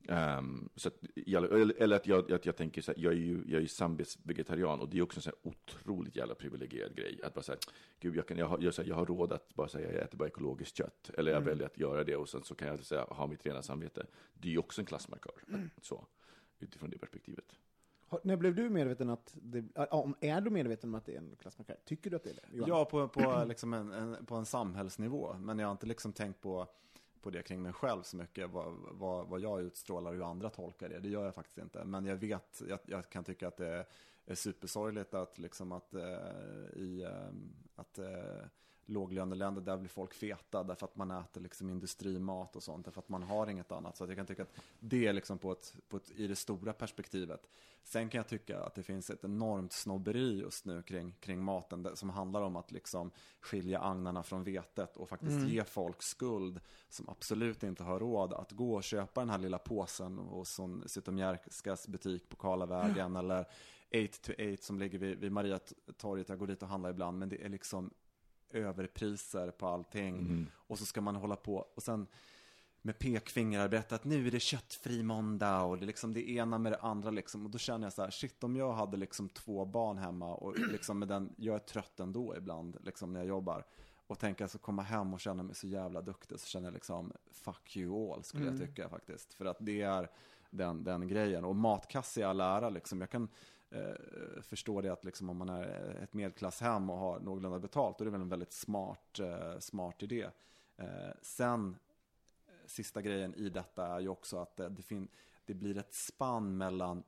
[0.09, 3.17] Ehm, så att, jag- eller, eller att jag, att jag tänker så här, jag är
[3.17, 6.97] ju, jag är ju samvetsvegetarian och det är också en så här otroligt jävla privilegierad
[6.97, 7.21] grej.
[7.25, 7.59] Att bara säga,
[8.01, 10.03] gud jag, kan, jag, har, jag, så här, jag har råd att bara säga, jag
[10.03, 11.11] äter bara ekologiskt kött.
[11.19, 13.63] Eller jag väljer att göra det och sen så kan jag säga, ha mitt rena
[13.63, 14.07] samvete.
[14.35, 15.35] Det är ju också en klassmarkör.
[15.83, 16.07] Så,
[16.59, 17.45] utifrån det perspektivet.
[18.07, 21.19] Har, när blev du medveten att det, om, är du medveten om att det är
[21.19, 21.77] en klassmarkör?
[21.85, 22.57] Tycker du att det är det?
[22.57, 22.69] Johan?
[22.69, 25.35] Ja, på, på, liksom en, en, på en samhällsnivå.
[25.39, 26.67] Men jag har inte liksom tänkt på,
[27.25, 28.51] på det kring mig själv så mycket.
[28.51, 31.01] Vad, vad, vad jag utstrålar och hur andra tolkar det.
[31.01, 31.85] Det gör jag faktiskt inte.
[31.85, 33.87] Men jag vet, jag, jag kan tycka att det
[34.27, 36.03] är supersorgligt att liksom att eh,
[36.77, 37.29] i eh,
[37.77, 38.47] att eh,
[38.87, 42.85] låglöneländer där blir folk feta därför att man äter liksom industrimat och sånt.
[42.85, 43.97] Därför att man har inget annat.
[43.97, 46.37] Så att jag kan tycka att det är liksom på ett, på ett, i det
[46.37, 47.49] stora perspektivet.
[47.83, 51.89] Sen kan jag tycka att det finns ett enormt snobberi just nu kring, kring maten
[51.95, 53.11] som handlar om att liksom
[53.41, 58.53] skilja agnarna från vetet och faktiskt ge folk skuld som absolut inte har råd att
[58.53, 64.33] gå och köpa den här lilla påsen hos Zytomierskas butik på Karlavägen eller 8 to
[64.33, 66.29] 8 som ligger vid, vid Mariatorget.
[66.29, 67.91] Jag går dit och handlar ibland men det är liksom
[68.55, 70.47] överpriser på allting.
[70.53, 72.07] Och så ska man hålla på och sen
[72.87, 76.59] med pekfingrar berätta att nu är det köttfri måndag och det är liksom det ena
[76.59, 77.45] med det andra liksom.
[77.45, 80.59] Och då känner jag så här, shit om jag hade liksom två barn hemma och
[80.73, 83.67] liksom med den, jag är trött ändå ibland liksom när jag jobbar.
[84.07, 87.13] Och tänka så komma hem och känna mig så jävla duktig så känner jag liksom
[87.31, 89.35] fuck you all skulle jag tycka faktiskt.
[89.35, 90.11] För att det är
[90.51, 91.45] den, den grejen.
[91.45, 93.01] Och matkasse i all ära liksom.
[93.01, 93.29] Jag kan
[93.71, 98.03] eh, förstår det att liksom om man är ett medelklasshem och har någorlunda betalt, då
[98.03, 100.31] är det väl en väldigt smart, eh, smart idé.
[100.77, 101.77] Eh, sen
[102.47, 105.09] eh, sista grejen i detta är ju också att det, det, fin-
[105.45, 107.03] det blir ett spann mellan,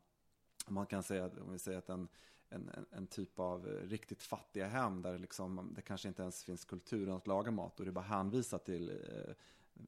[0.66, 2.09] man kan säga, om vi säger att en,
[2.48, 6.44] en, en, en typ av riktigt fattiga hem där det, liksom, det kanske inte ens
[6.44, 9.34] finns kulturen att laga mat och det är bara hänvisat till eh,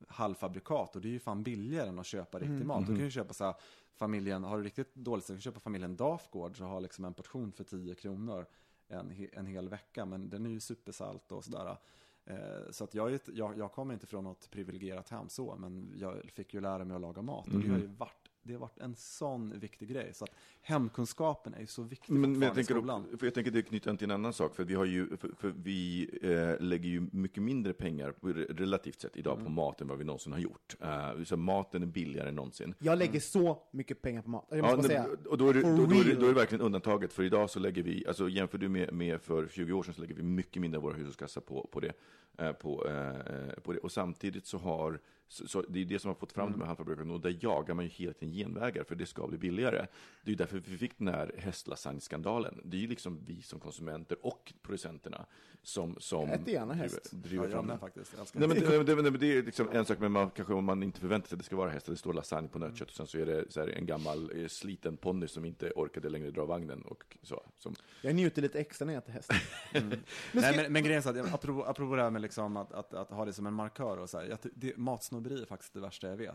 [0.09, 2.87] halvfabrikat och det är ju fan billigare än att köpa riktig mat.
[2.87, 3.55] Du kan ju köpa så här,
[3.95, 7.15] familjen, har du riktigt dåligt så kan du köpa familjen Dafgård så har liksom en
[7.15, 8.47] portion för 10 kronor
[8.89, 11.77] en, en hel vecka, men den är ju supersalt och sådär.
[12.25, 16.31] Eh, Så att jag, jag, jag kommer inte från något privilegierat hem så, men jag
[16.35, 17.47] fick ju lära mig att laga mat.
[17.47, 20.11] Och det har ju varit, det har varit en sån viktig grej.
[20.15, 20.31] Så att
[20.63, 23.19] hemkunskapen är ju så viktig Men, men jag, fortfarande i tänker, skolan.
[23.19, 25.31] för jag tänker det knyter an till en annan sak, för vi, har ju, för,
[25.39, 28.15] för vi eh, lägger ju mycket mindre pengar
[28.55, 29.45] relativt sett idag Mm.
[29.45, 30.77] på mat än vad vi någonsin har gjort.
[30.81, 32.75] Eh, så maten är billigare än någonsin.
[32.79, 34.47] Jag lägger så mycket pengar på mat.
[34.51, 35.07] Jag måste Ja, bara säga.
[35.31, 37.51] och då är, det, då, då, är det, då är det verkligen undantaget, för idag
[37.51, 40.23] så lägger vi, alltså jämför du med, med för 20 år sedan så lägger vi
[40.23, 41.93] mycket mindre av våra hushållskassa på, på, det,
[42.39, 43.79] eh, på, eh, på det.
[43.79, 46.67] Och samtidigt så har, så, så det är det som har fått fram de här
[46.67, 49.87] halvfabrikaten, och där jagar man ju hela tiden genvägar, för det ska bli billigare.
[50.23, 52.61] Det är ju därför vi fick den här hästlasagne-skandalen.
[52.65, 55.27] Det är ju liksom vi som konsumenter och producenterna
[55.63, 57.11] som, som äter gärna häst.
[57.11, 58.15] driver, Ja, driver jag fram faktiskt.
[58.17, 58.39] Nej, det.
[58.39, 61.01] men, det, det, det, det är liksom en sak, men man, kanske om man inte
[61.01, 63.19] förväntar sig att det ska vara häst, det står lasagne på nötkött och sen så
[63.19, 66.83] är det så här, en gammal eh, sliten ponny som inte orkade längre dra vagnen
[66.83, 67.43] och så.
[67.59, 69.33] Som, Jag njuter lite extra när jag äter häst.
[69.73, 72.95] Nej, men, men grejen är så att, apropå, apropå det här med liksom att, att,
[72.95, 74.77] att ha det som en markör och så här, jag, det,
[75.19, 76.35] matsnobberi är faktiskt det värsta jag vet.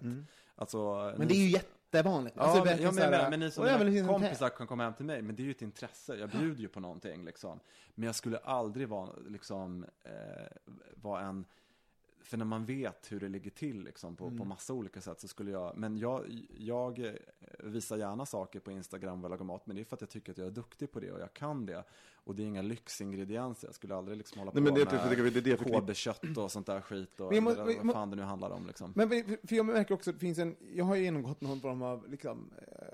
[0.55, 1.17] Alltså, Mm.
[1.17, 2.36] Men ni- det är ju jättevanligt.
[2.38, 4.84] Ja, Alltså, men, ja, men, här- men, men ni som mina liksom kompisar kan komma
[4.84, 6.15] hem till mig, men det är ju ett intresse.
[6.15, 7.59] Jag bjuder ju på någonting liksom.
[7.95, 10.11] Men jag skulle aldrig vara, liksom, eh,
[10.95, 11.45] vara en,
[12.24, 14.38] för när man vet hur det ligger till liksom, på, Mm.
[14.38, 17.15] på massa olika sätt så skulle jag, men jag, jag
[17.59, 20.09] visar gärna saker på Instagram vad jag lagar mat, men det är för att jag
[20.09, 21.84] tycker att jag är duktig på det och jag kan det.
[22.26, 25.17] Och det är inga lyxingredienser, jag skulle aldrig liksom hålla Nej, på men det- med
[25.17, 28.09] det- det- det- KB-kött och sånt där skit och Men jag eller jag vad fan
[28.09, 28.93] det nu handlar om liksom.
[28.95, 31.82] Men för- jag märker också att det finns en, jag har ju genomgått någon form
[31.82, 32.88] av, liksom, eh,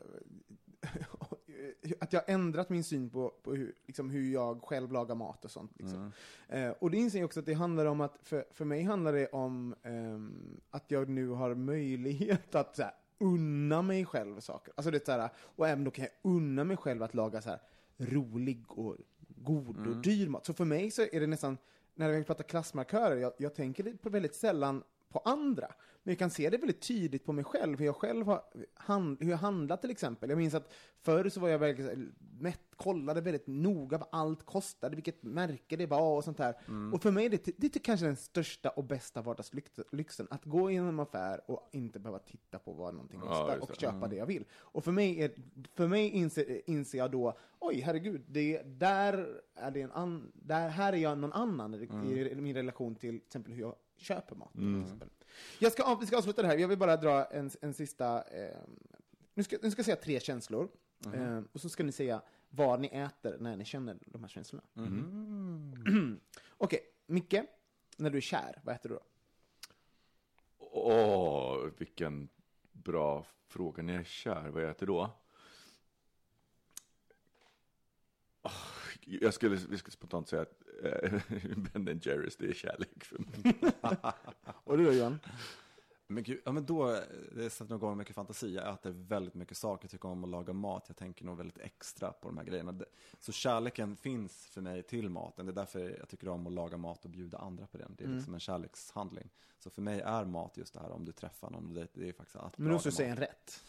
[1.99, 5.45] att jag har ändrat min syn på, på hur, liksom, hur jag själv lagar mat
[5.45, 5.71] och sånt.
[5.75, 6.11] Liksom.
[6.47, 9.13] Eh, och det inser jag också att det handlar om att, för, för mig handlar
[9.13, 14.73] det om ehm, att jag nu har möjlighet att så här, unna mig själv saker.
[14.77, 17.41] Alltså det är så här, och även då kan jag unna mig själv att laga
[17.41, 17.59] så här
[17.97, 20.45] rolig och god och dyr mat.
[20.45, 21.57] Så för mig så är det nästan
[21.95, 25.67] när vi pratar klassmarkörer, jag, jag tänker på väldigt sällan på andra.
[26.04, 28.43] Men jag kan se det väldigt tydligt på mig själv, hur jag själv har
[28.74, 30.30] hand, hur jag handlat till exempel.
[30.30, 31.97] Jag minns att förr så var jag väldigt,
[32.39, 36.56] mätt, kollade väldigt noga vad allt kostade, vilket märke det var och sånt där.
[36.68, 36.93] Mm.
[36.93, 40.72] Och för mig är det, det är kanske den största och bästa vardagslyxen, att gå
[40.72, 43.76] in i en affär och inte behöva titta på vad någonting Ja, kostar just och
[43.76, 44.45] köpa det jag vill.
[44.54, 45.32] Och för mig, är,
[45.76, 50.70] för mig inser, inser jag då, oj herregud, det, där är det en an, där,
[50.70, 51.78] här är jag någon annan i,
[52.32, 54.54] i min relation till till exempel hur jag köper mat.
[54.54, 55.10] till exempel.
[55.60, 58.58] Jag ska, vi ska avsluta det här, jag vill bara dra en, en sista, eh,
[59.34, 60.70] nu, ska, nu ska jag säga tre känslor,
[61.14, 64.64] eh, och så ska ni säga vad ni äter när ni känner de här känslorna.
[66.58, 67.36] Okej, Micke,
[67.97, 69.02] när du är kär, vad äter du då?
[70.58, 72.30] Åh, vilken
[72.72, 73.84] bra fråga.
[73.84, 75.12] När jag är kär, vad jag äter då?
[78.41, 78.52] Åh,
[79.06, 80.64] jag, skulle, jag skulle spontant säga att
[81.80, 83.55] Ben Jerrys, det är kärlek för mig.
[84.63, 85.19] Och du då Johan?
[86.11, 86.99] Men gud, ja men då,
[87.36, 88.55] det sätter nog igång mycket fantasi.
[88.55, 90.84] Jag äter väldigt mycket saker, tycker om att laga mat.
[90.88, 92.80] Jag tänker nog väldigt extra på de här grejerna.
[93.19, 95.45] Så kärleken finns för mig till maten.
[95.45, 97.95] Det är därför jag tycker om att laga mat och bjuda andra på den.
[97.97, 98.17] Det är Mm.
[98.17, 99.30] liksom en kärlekshandling.
[99.59, 102.13] Så för mig är mat just det här, om du träffar någon, det, det är
[102.13, 103.63] faktiskt att Men du måste säga en rätt.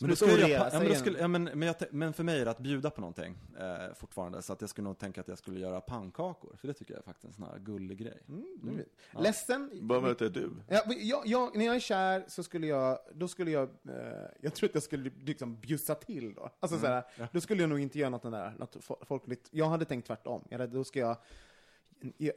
[0.00, 2.40] Men, då Skulle jag, ja, men, då skulle, ja, men, men, jag, men för mig
[2.40, 4.42] är det att bjuda på någonting eh, fortfarande.
[4.42, 6.56] Så att jag skulle nog tänka att jag skulle göra pannkakor.
[6.56, 8.18] För det tycker jag är faktiskt en sån här gullig grej.
[8.28, 8.84] Mm.
[9.18, 9.70] Ledsen?
[9.82, 10.50] Vad möter du?
[10.68, 13.94] Ja, jag, jag, när jag är kär så skulle jag, då skulle jag, eh,
[14.40, 16.50] jag tror att jag skulle liksom bjussa till då.
[16.60, 19.48] Alltså såhär, då skulle jag nog inte göra något, den där, något fo- folkligt.
[19.50, 20.44] Jag hade tänkt tvärtom.
[20.48, 21.16] Jag hade, då ska jag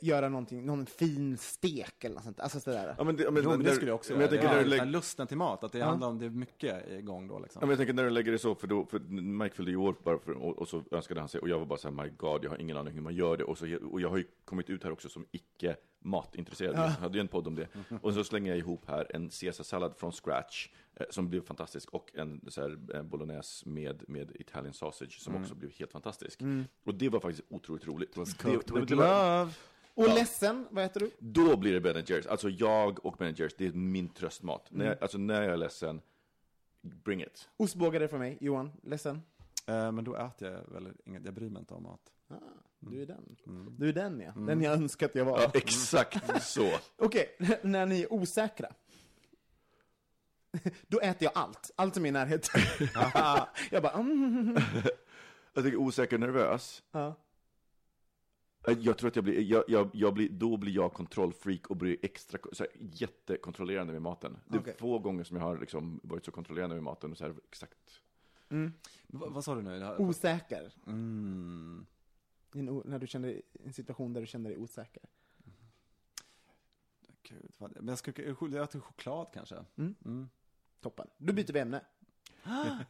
[0.02, 2.40] göra någonting, någon fin stek eller något sånt.
[2.40, 2.96] Alltså sådär.
[2.98, 4.42] Ja, men det, ja, men, Jo, men det skulle jag också men jag göra.
[4.42, 6.92] tänker Ja, när du lägger, lusten till mat, att det handlar om, det är mycket
[6.92, 7.60] igång då liksom.
[7.60, 9.78] Ja, men jag tänker när du lägger det så, för, då, för Mike fyllde ju
[9.78, 12.04] år bara för, och, och så önskade han sig, och jag var bara så här,
[12.04, 14.18] my god, jag har ingen aning hur man gör det, och, så, och jag har
[14.18, 17.68] ju kommit ut här också som icke matintresserad, jag hade ju en podd om det,
[18.02, 22.12] och så slänger jag ihop här en caesarsallad från scratch, eh, som blev fantastisk, och
[22.14, 26.42] en så här, eh, bolognese med, med Italian sausage, som också blev helt fantastisk.
[26.84, 28.14] Och det var faktiskt otroligt roligt.
[28.16, 29.52] Cooked det, with det var, love.
[29.96, 31.12] Och ledsen, vad äter du?
[31.20, 32.28] då blir det Ben Jerrys.
[32.28, 34.68] Alltså jag och Ben Jerrys, det är min tröstmat.
[34.72, 34.88] När Mm.
[34.88, 36.02] jag, alltså när jag är ledsen,
[36.82, 37.50] bring it.
[37.58, 38.72] Ostbågare för mig, Johan.
[38.84, 39.22] Ledsen?
[39.68, 42.12] Eh, men då äter jag väl inget, jag bryr mig inte om mat.
[42.28, 42.36] Ah,
[42.92, 43.36] du är den.
[43.78, 44.32] Du är den ja.
[44.32, 45.42] Den jag önskat jag var.
[45.42, 46.72] Ja, exakt så.
[46.98, 48.68] Okej, när ni är osäkra.
[50.88, 51.72] Då äter jag allt.
[51.76, 52.62] Allt som är i närheten.
[53.72, 54.58] jag bara, mm.
[55.54, 56.84] Jag tycker osäker och nervös.
[56.92, 57.16] ja.
[58.68, 61.78] Eh, Jag tror att jag blir, jag, jag, jag blir, då blir jag kontrollfreak och
[61.78, 64.38] blir extra, så här, jättekontrollerande med maten.
[64.48, 64.76] Det är Okej.
[64.80, 67.78] få gånger som jag har liksom varit så kontrollerande med maten och så här, exakt.
[69.08, 69.80] Va, vad sa du nu?
[69.80, 70.74] Det här- Osäker.
[70.88, 71.86] Mm.
[72.56, 75.04] I En, o- när du känner en situation där du känner dig osäker.
[77.30, 79.56] Gud, vad, men jag skulle jag äter choklad kanske.
[79.78, 79.96] Mm.
[80.06, 80.30] Mm.
[80.82, 81.08] Toppen.
[81.18, 81.82] Då byter vi ämne.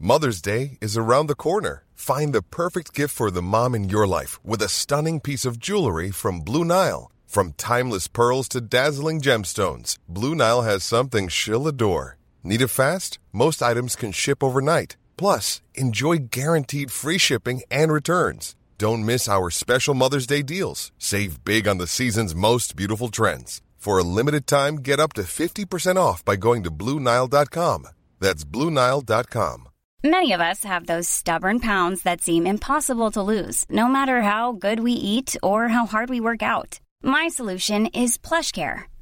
[0.00, 1.84] Mother's Day is around the corner.
[1.94, 5.58] Find the perfect gift for the mom in your life with a stunning piece of
[5.58, 7.10] jewelry from Blue Nile.
[7.26, 12.18] From timeless pearls to dazzling gemstones, Blue Nile has something she'll adore.
[12.42, 13.18] Need it fast?
[13.32, 14.96] Most items can ship overnight.
[15.16, 18.54] Plus, enjoy guaranteed free shipping and returns.
[18.78, 20.90] Don't miss our special Mother's Day deals.
[20.98, 23.60] Save big on the season's most beautiful trends.
[23.76, 27.86] For a limited time, get up to 50% off by going to BlueNile.com.
[28.20, 29.68] That's BlueNile.com.
[30.04, 34.52] Many of us have those stubborn pounds that seem impossible to lose, no matter how
[34.52, 36.80] good we eat or how hard we work out.
[37.02, 38.84] My solution is PlushCare.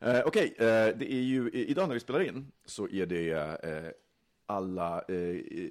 [0.00, 0.64] Eh, Okej, eh,
[0.96, 3.30] det är ju, idag när vi spelar in så är det
[3.64, 3.90] eh,
[4.46, 5.70] alla, eh, eh,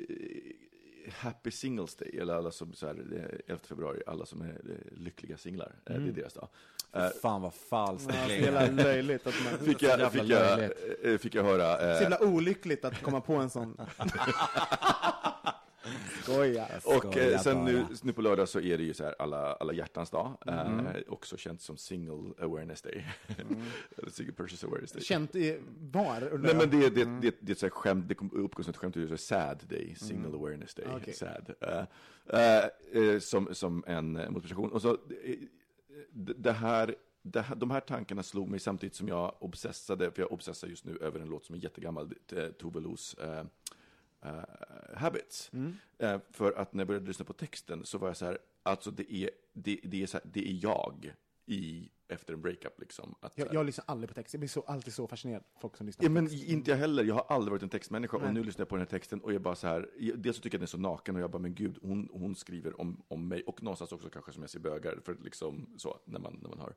[1.12, 4.98] Happy Singles Day, eller alla som, så här, eh, 11 februari, alla som är eh,
[4.98, 5.72] lyckliga singlar.
[5.86, 6.06] Eh, Mm.
[6.06, 6.48] Det är deras dag.
[6.94, 8.62] Eh, Fan vad falskt det Ja, så klingar.
[8.62, 9.60] jävla löjligt att man...
[9.60, 10.78] Fick Så jag, fick jag, löjligt.
[11.04, 11.78] eh, fick jag höra.
[11.78, 13.78] Så eh, jävla olyckligt att komma på en sån.
[16.24, 16.68] Skoja.
[16.86, 19.74] Och eh, sen nu, nu på lördag så är det ju så här alla, alla
[19.74, 20.86] hjärtans dag, Mm.
[20.88, 23.06] eh, också känt som Single Awareness Day.
[23.98, 25.02] Eller Single Purchase Awareness Day.
[25.04, 26.20] Känt i var?
[26.38, 26.70] Nej men jag?
[26.70, 29.04] det, det, det, det är ett så här skämt, det uppgår som ett skämt, det
[29.04, 30.36] är så Sad Day, Single Mm.
[30.40, 31.14] Awareness Day, Okej.
[31.14, 31.54] Sad.
[31.62, 31.84] Eh,
[32.40, 32.66] eh,
[33.04, 34.72] eh, som, som en eh, motprestation.
[34.72, 35.36] Och så, eh,
[36.12, 40.22] det, det här, det här, de här tankarna slog mig samtidigt som jag obsessade, för
[40.22, 43.44] jag obsessar just nu över en låt som är jättegammal, eh, Tove Los eh,
[44.26, 44.32] eh,
[44.96, 45.50] Habits.
[45.54, 45.74] Mm.
[45.98, 48.92] Eh, för att när jag började lyssna på texten så var jag så här, alltså
[48.92, 51.14] det är, det, det är, så här, det är jag
[51.46, 53.16] i, efter en breakup liksom.
[53.20, 54.34] Att, Jag, jag lyssnar aldrig på text.
[54.34, 56.44] Jag blir så, alltid så fascinerad folk som lyssnar Ja, på men text.
[56.44, 57.04] inte jag heller.
[57.04, 58.28] Jag har aldrig varit en textmänniska Nej.
[58.28, 60.38] och nu lyssnar jag på den här texten och jag bara så här, jag- dels
[60.38, 62.82] så tycker jag den är så naken och jag bara, men gud, hon, hon skriver
[62.82, 66.20] om, om mig och någonstans också kanske som jag ser bögar, för liksom så, när
[66.20, 66.76] man, när man har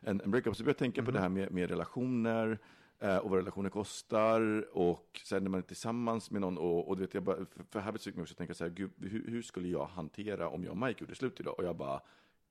[0.00, 0.56] en, en breakup.
[0.56, 1.14] Så jag tänka på Mhm.
[1.14, 2.58] det här med, med relationer
[3.02, 6.96] eh, och vad relationer kostar och sen när man är tillsammans med någon och, och
[6.96, 9.24] du vet, jag bara, för, för här fick mig också tänka så här, gud, hur,
[9.30, 11.58] hur skulle jag hantera om jag och Mike gjorde slut idag?
[11.58, 12.00] Och jag bara,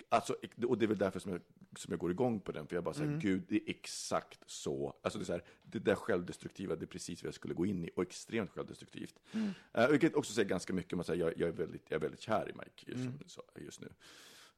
[0.10, 0.36] Alltså,
[0.68, 1.41] och det är väl därför som jag,
[1.78, 3.20] som jag går igång på den, för jag bara säger, Mm.
[3.20, 4.95] gud, det är exakt så.
[5.02, 7.66] Alltså det är så här, det där självdestruktiva, det är precis vad jag skulle gå
[7.66, 9.20] in i, och extremt självdestruktivt.
[9.32, 9.49] Mm.
[9.78, 12.22] Uh, vilket också säger ganska mycket om att jag, jag, är väldigt, jag är väldigt
[12.22, 13.20] kär i Mike just, Mm.
[13.26, 13.89] så, just nu.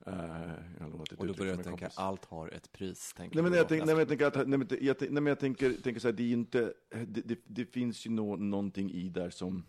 [0.05, 1.97] Ett Och då börjar jag tänka, kompis.
[1.97, 3.13] allt har ett pris.
[3.13, 5.21] Tänker Nej men jag tänker, nej, men jag tänker att, nej, men jag, tänker- nej,
[5.21, 8.35] men jag tänker, tänker så här, det är inte, det, det, det finns ju nå,
[8.35, 9.63] någonting i där som,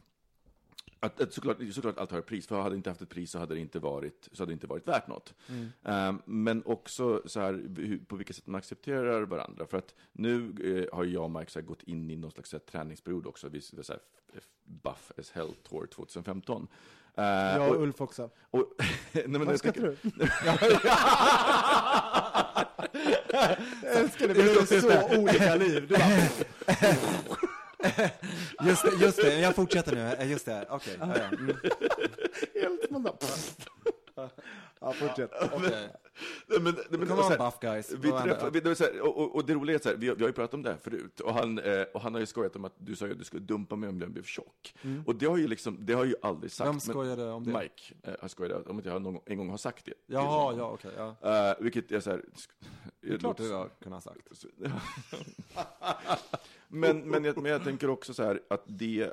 [1.00, 3.30] att, att såklart, såklart allt har ett pris, för hade det inte haft ett pris
[3.30, 5.34] så hade det inte varit, så hade det inte varit värt något.
[5.48, 5.68] Mm.
[5.82, 9.66] Ehm, men också så här, hur, på vilket sätt man accepterar varandra.
[9.66, 12.52] För att nu eh, har jag och Mike så här, gått in i någon slags
[12.52, 13.48] här, träningsperiod också.
[13.48, 14.00] Vi så här,
[14.64, 16.68] Buff as Hell Tour 2015.
[17.18, 18.30] Uh, Jag och Ulf också.
[18.50, 18.64] och,
[19.12, 19.96] nej, men Vad skrattar du?
[23.82, 25.86] Jag älskar det, vi har så olika liv.
[25.88, 26.10] Du bara,
[28.68, 30.14] Just det, just det, jag fortsätter nu.
[30.18, 30.96] Eh, Just det, okej.
[31.00, 31.24] ja, ja.
[31.24, 31.56] Mm.
[32.54, 33.68] helt.
[34.80, 35.30] Ja, fortsätt.
[36.46, 36.74] Men, men,
[37.08, 37.92] Come on här, buff guys.
[37.92, 40.16] Vi träffade, vi, det här, och, och, och det roliga är så här, vi, har-
[40.16, 42.26] vi har ju pratat om det här förut, och han, eh, och han har ju
[42.26, 44.74] skojat om att du sa att du skulle dumpa mig om jag blev tjock.
[45.06, 46.68] Och det har ju liksom, det har ju aldrig sagt.
[46.68, 47.52] Vem skojade om det?
[47.58, 49.92] Mike eh, har skojat om att jag någon, en gång har sagt det.
[50.06, 50.90] Jaha, ja, okej.
[50.96, 51.50] ja.
[51.50, 52.24] Eh, vilket är så här...
[53.00, 54.28] Det är klart du har kunnat ha sagt.
[56.68, 59.12] men, men, jag, men jag tänker också så här att det,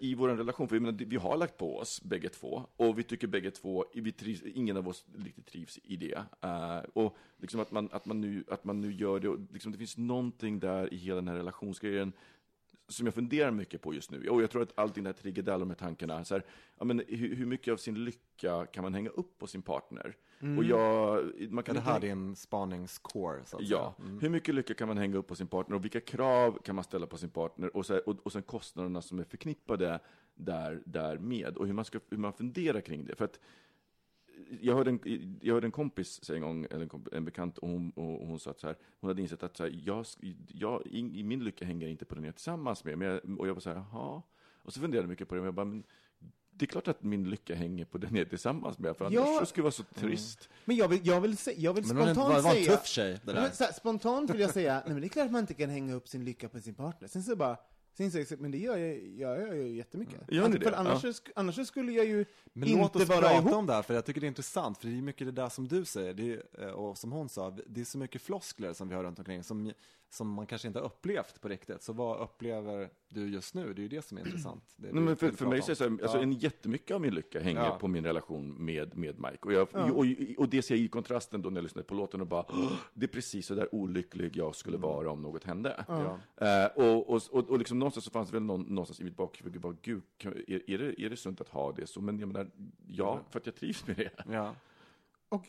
[0.00, 3.02] i vår relation, för jag menar, vi har lagt på oss bägge två, och vi
[3.02, 6.24] tycker bägge två, vi trivs, ingen av oss riktigt trivs i det.
[6.44, 9.72] Uh, och liksom att man, att, man nu, att man nu gör det, och liksom
[9.72, 12.12] det finns någonting där i hela den här relationsgrejen
[12.88, 14.28] som jag funderar mycket på just nu.
[14.28, 16.24] Och jag tror att allting det här triggar där, de här tankarna.
[16.24, 16.44] Så här,
[16.78, 20.16] ja, men hur, hur mycket av sin lycka kan man hänga upp på sin partner?
[20.58, 24.08] Och jag, man Är kan det inte- här din spaningscore, så att Ja, säga?
[24.08, 24.20] Mm.
[24.20, 26.84] hur mycket lycka kan man hänga upp på sin partner och vilka krav kan man
[26.84, 30.00] ställa på sin partner och, så här, och, och sen kostnaderna som är förknippade
[30.34, 33.14] där, därmed och hur man, ska, hur man funderar kring det.
[33.14, 33.40] För att
[34.60, 37.58] jag hörde en, jag hörde en kompis säga en gång, eller en, komp- en bekant,
[37.58, 40.06] och hon, och hon sa att så här, hon hade insett att så här, jag,
[40.48, 42.98] jag, in, i min lycka hänger inte på den jag är tillsammans med.
[42.98, 44.22] Men jag, och jag var så här, jaha.
[44.64, 45.82] Och så funderade jag mycket på det, och jag bara, men
[46.54, 49.14] det är klart att min lycka hänger på den jag är tillsammans med, för annars
[49.14, 49.36] Ja.
[49.40, 50.48] så skulle det vara så trist.
[50.64, 52.76] Men jag vill, jag vill, se, jag vill Men spontant var, var en säga...
[52.76, 53.40] tuff tjej, det där.
[53.42, 55.54] men så här, spontant vill jag säga, nej men det är klart att man inte
[55.54, 57.08] kan hänga upp sin lycka på sin partner.
[57.08, 57.56] Sen så bara,
[58.38, 60.14] men det gör jag, jag, jag ju jättemycket.
[60.28, 60.76] Gör ni Alltså, för det?
[60.76, 61.12] annars, Ja.
[61.36, 63.52] annars skulle jag ju Men inte låt oss prata ihop.
[63.52, 65.48] om det här, för jag tycker det är intressant, för det är mycket det där
[65.48, 68.88] som du säger, är, eh, och som hon sa, det är så mycket floskler som
[68.88, 69.72] vi har runt omkring, som,
[70.12, 71.82] som man kanske inte har upplevt på riktigt.
[71.82, 73.74] Så vad upplever du just nu?
[73.74, 74.64] Det är ju det som är intressant.
[74.76, 76.22] Det Nej, vi men för, för mig är det så här, alltså, Ja.
[76.22, 77.78] en jättemycket av min lycka hänger Ja.
[77.80, 79.38] på min relation med, med Mike.
[79.42, 79.92] Och, jag, Ja.
[79.92, 80.04] och,
[80.38, 82.72] och det ser jag i kontrasten då när jag lyssnade på låten och bara, "Åh,
[82.94, 85.84] det är precis så där olycklig jag skulle vara om något hände.
[85.88, 86.18] Ja.
[86.36, 89.16] Eh, och, och, och, och liksom någonstans så fanns det väl någon, någonstans i mitt
[89.16, 92.00] bakhuvud, bara, gud, kan, är, är, det, är det sunt att ha det så?
[92.00, 92.50] Men jag menar,
[92.86, 94.10] ja, för att jag trivs med det.
[94.32, 94.54] Ja.
[95.28, 95.48] Och,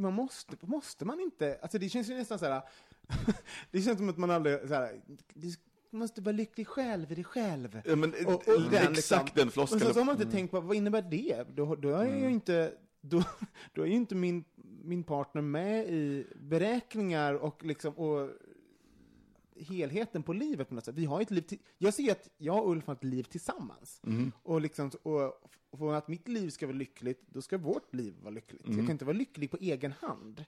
[0.00, 2.62] man måste, måste man inte, alltså det känns ju nästan så här.
[3.70, 5.00] det känns som att man aldrig, så här,
[5.34, 5.54] du
[5.90, 7.80] måste vara lycklig själv i dig själv.
[7.84, 9.80] Ja, men, Och- och den exakt liksom- den Och floskeln.
[9.94, 11.44] så, har man inte tänkt på, vad innebär det?
[11.56, 13.22] Då, då är ju inte, då,
[13.72, 14.44] då är ju inte min,
[14.84, 18.30] min partner med i beräkningar och liksom, och
[19.56, 20.94] helheten på livet på något sätt.
[20.94, 24.00] Vi har ett liv till, jag ser att jag och Ulf har ett liv tillsammans.
[24.06, 24.32] Mm.
[24.42, 25.40] Och liksom, och
[25.78, 28.64] för att mitt liv ska vara lyckligt, då ska vårt liv vara lyckligt.
[28.66, 28.78] Mm.
[28.78, 30.44] Jag kan inte vara lycklig på egen hand.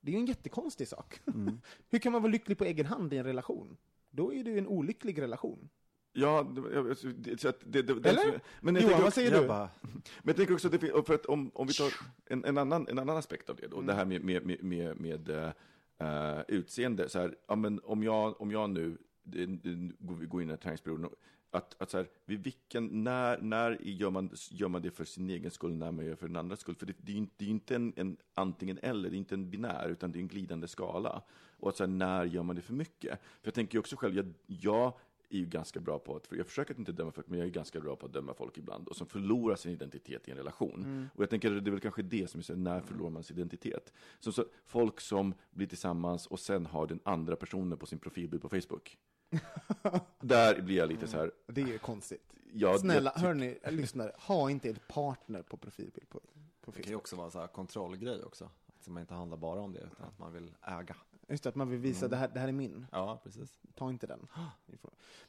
[0.00, 1.20] Det är ju en jättekonstig sak.
[1.26, 1.60] Mm.
[1.90, 3.76] Hur kan man vara lycklig på egen hand i en relation?
[4.10, 5.68] Då är det ju en olycklig relation.
[6.12, 8.40] Ja, det, det, det, det, Eller?
[8.60, 9.48] Men jag Johan, tänker vad också- säger Jag du?
[9.48, 10.70] bara, Men jag tänker också,
[11.06, 11.92] för att om, om vi tar
[12.26, 15.30] en, en, annan, en annan aspekt av det då, det här med, med, med, med,
[15.98, 18.98] eh, utseende, så här, ja, men om, jag, om jag nu
[20.28, 21.10] går in i träningsperioden,
[21.50, 25.30] att, att så här, vid vilken, när, när gör, man, gör man det för sin
[25.30, 26.74] egen skull, när man gör för den andras skull?
[26.74, 29.18] För det, det är ju inte, det är inte en, en antingen eller, det är
[29.18, 31.22] inte en binär, utan det är en glidande skala.
[31.58, 33.20] Och att så här, när gör man det för mycket?
[33.20, 34.92] För jag tänker ju också själv, jag, jag
[35.30, 37.48] är ju ganska bra på att, för jag försöker att inte döma folk, men jag
[37.48, 40.36] är ganska bra på att döma folk ibland, och som förlorar sin identitet i en
[40.36, 41.08] relation.
[41.14, 43.22] Och jag tänker att det är väl kanske det som är så, när förlorar man
[43.22, 43.92] sin identitet?
[44.20, 48.42] Så, så folk som blir tillsammans och sen har den andra personen på sin profilbild
[48.42, 48.98] på Facebook.
[50.20, 52.32] Där blir jag lite så här, Det är ju konstigt.
[52.52, 56.20] ja, Snälla, jag, hörni, lyssnare, ha inte er partner på profilbild på,
[56.60, 57.00] på Det kan ju Facebook.
[57.00, 58.50] också vara en sån här kontrollgrej också.
[58.80, 60.96] Att man inte handlar bara om det, utan att man vill äga.
[61.28, 62.86] Just det, att man vill visa det, här, det här är min.
[62.92, 63.60] Ja, precis.
[63.74, 64.26] Ta inte den.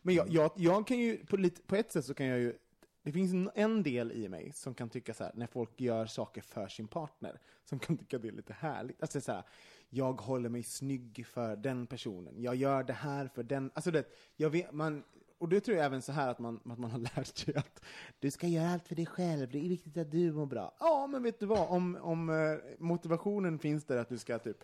[0.02, 2.58] Men jag, jag, jag kan ju, på, lite, på ett sätt så kan jag ju,
[3.04, 6.06] det finns en- en del i mig som kan tycka så här, när folk gör
[6.06, 9.02] saker för sin partner, som kan tycka det är lite härligt.
[9.02, 9.43] Alltså så här,
[9.93, 14.05] jag håller mig snygg för den personen, jag gör det här för den, alltså det,
[14.35, 15.03] jag vet, man,
[15.37, 17.83] och det tror jag även så här att man, att man har lärt sig att
[18.19, 20.75] du ska göra allt för dig själv, det är viktigt att du mår bra.
[20.79, 24.63] Ja, men vet du vad, om, om eh, motivationen finns där att du ska typ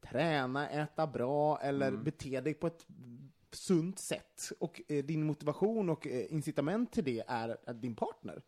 [0.00, 2.86] träna, äta bra eller bete dig på ett
[3.52, 8.42] sunt sätt och eh, din motivation och eh, incitament till det är, är din partner.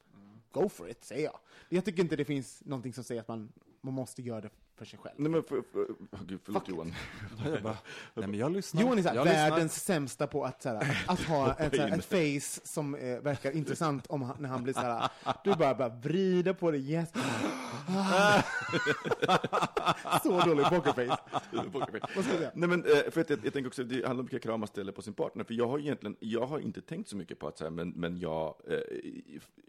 [0.52, 1.38] Go for it, säger jag.
[1.68, 4.50] Jag tycker inte det finns någonting som säger att man, man måste göra det
[4.80, 5.14] för sig själv.
[5.18, 6.74] Nej men, för, för, oh, gud, förlåt Fuck.
[6.74, 6.94] Johan.
[7.44, 7.76] Jag bara,
[8.14, 8.82] nej men jag lyssnar.
[8.82, 9.50] Johan är såhär, jag lyssnar.
[9.50, 14.06] världens sämsta på att, såhär, att ha ett, såhär, ett face som eh, verkar intressant
[14.06, 15.08] om han, när han blir såhär,
[15.44, 17.08] du bara, bara vrida på det, yes.
[20.22, 21.16] Så dålig pokerface.
[21.50, 22.50] Vad ska jag säga?
[22.54, 24.68] Nej men, eh, för att jag, jag tänker också, det handlar om vilka krav man
[24.68, 25.44] ställer på sin partner.
[25.44, 28.18] För jag har egentligen, jag har inte tänkt så mycket på att så men, men
[28.18, 28.78] jag eh,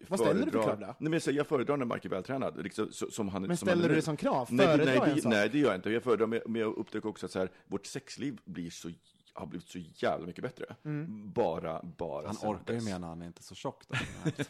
[0.07, 0.95] Vad ställer du för föredrar- krav då?
[0.99, 2.63] Nej men så, jag föredrar när Mark är vältränad.
[2.63, 4.47] Liksom, så, som han, Men som han ställer är du det som krav?
[4.51, 5.31] Nej, Föredrar nej, det, sak?
[5.31, 5.89] nej, det gör jag inte.
[5.89, 8.89] Jag föredrar, men jag upptäcker också att så här, vårt sexliv blir så,
[9.33, 10.75] har blivit så jävla mycket bättre.
[10.83, 11.31] Mm.
[11.31, 13.95] Bara, bara Han orkar ju med när han är inte så tjock då.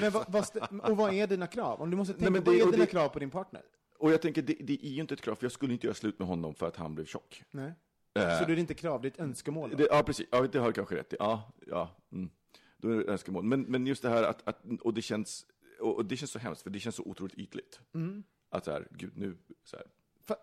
[0.00, 0.44] Men vad, vad,
[0.90, 1.80] och vad är dina krav?
[1.82, 3.62] Om du måste tänka, Nej, men vad det- är dina det- krav på din partner?
[3.98, 5.94] Och jag tänker, det, det är ju inte ett krav, för jag skulle inte göra
[5.94, 7.42] slut med honom för att han blev tjock.
[7.50, 7.72] Nej.
[8.14, 9.74] Eh, Så det är inte krav, det är ett önskemål?
[9.76, 10.26] Det, ja, precis.
[10.30, 11.16] Ja, det har du kanske rätt i.
[11.18, 11.90] Ja, ja.
[12.12, 12.30] Mm.
[12.78, 13.44] Då är det önskemål.
[13.44, 15.46] Men, men just det här att, att och det känns,
[15.80, 17.80] och, och det känns så hemskt, för det känns så otroligt ytligt.
[17.94, 18.22] Mm.
[18.56, 19.86] Att så här, gud, nu, så här.
[20.20, 20.36] För,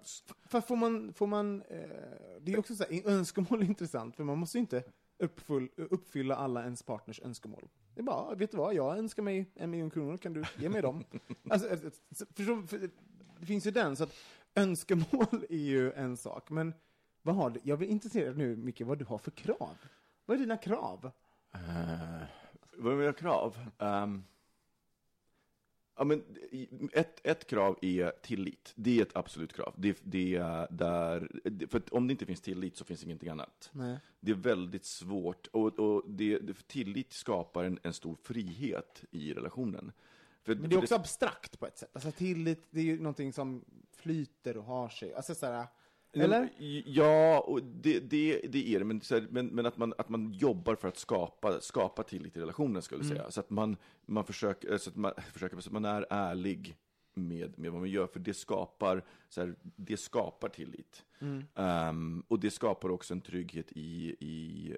[0.47, 1.79] för får man, får man eh,
[2.41, 4.83] det är också så här, önskemål är intressant, för man måste ju inte
[5.17, 7.69] uppfull, uppfylla alla ens partners önskemål.
[7.95, 10.69] Det är bara, vet du vad, jag önskar mig en miljon kronor, kan du ge
[10.69, 11.03] mig dem?
[11.49, 11.79] alltså, eh,
[12.11, 12.89] så- förstå, för,
[13.39, 14.15] det finns ju den, så att
[14.55, 16.73] önskemål är ju en sak, men
[17.21, 19.77] vad har du, jag blir intresserad nu, Micke, vad du har för krav.
[20.25, 21.11] Vad är dina krav?
[21.55, 22.23] Uh,
[22.77, 23.57] vad är mina krav?
[23.77, 24.23] Ehm,
[25.95, 26.23] ja, men,
[26.93, 28.73] ett, ett krav är tillit.
[28.75, 29.73] Det är ett absolut krav.
[29.77, 33.69] Det, det är där, det- för om det inte finns tillit så finns ingenting annat.
[33.73, 33.97] Nej.
[34.19, 39.33] Det är väldigt svårt och, och det, det, tillit skapar en, en stor frihet i
[39.33, 39.91] relationen.
[40.43, 41.89] För, Men det är också abstrakt på ett sätt.
[41.93, 45.13] Alltså tillit, det är ju någonting som flyter och har sig.
[45.13, 45.67] Alltså såhär,
[46.13, 46.49] eller?
[46.85, 50.33] Ja, och det, det, det är det, men, här, men, men att, man, att man
[50.33, 53.31] jobbar för att skapa, skapa tillit i relationen, skulle jag säga.
[53.31, 56.75] Så att man, man, försöker, så att man, försöker, så att man är ärlig
[57.13, 61.05] med, med vad man gör, för det skapar, så här, det skapar tillit.
[61.55, 64.75] Ehm, och det skapar också en trygghet i, i,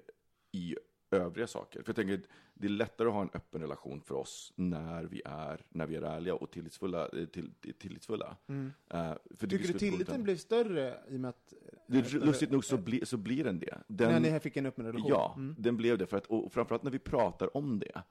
[0.52, 0.76] i
[1.10, 1.82] övriga saker.
[1.82, 2.20] För jag tänker,
[2.54, 5.96] det är lättare att ha en öppen relation för oss när vi är, när vi
[5.96, 7.08] är ärliga och tillitsfulla.
[7.08, 8.36] eh, Till, tillitsfulla.
[8.48, 8.56] Eh,
[8.88, 11.52] för det Tycker du blir tilliten blev större i och med att...
[11.86, 13.78] Det, lustigt nog så, bli, så blir den det.
[13.88, 15.08] Den, när ni här fick en öppen relation?
[15.10, 15.54] Ja, Mm.
[15.58, 16.06] den blev det.
[16.06, 18.02] För att, och framförallt när vi pratar om det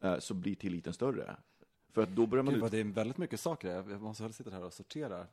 [0.00, 1.36] eh, så blir tilliten större.
[1.94, 2.54] För att då börjar man...
[2.54, 5.26] Gud ut- det är väldigt mycket saker, jag måste väl sitta här och sortera.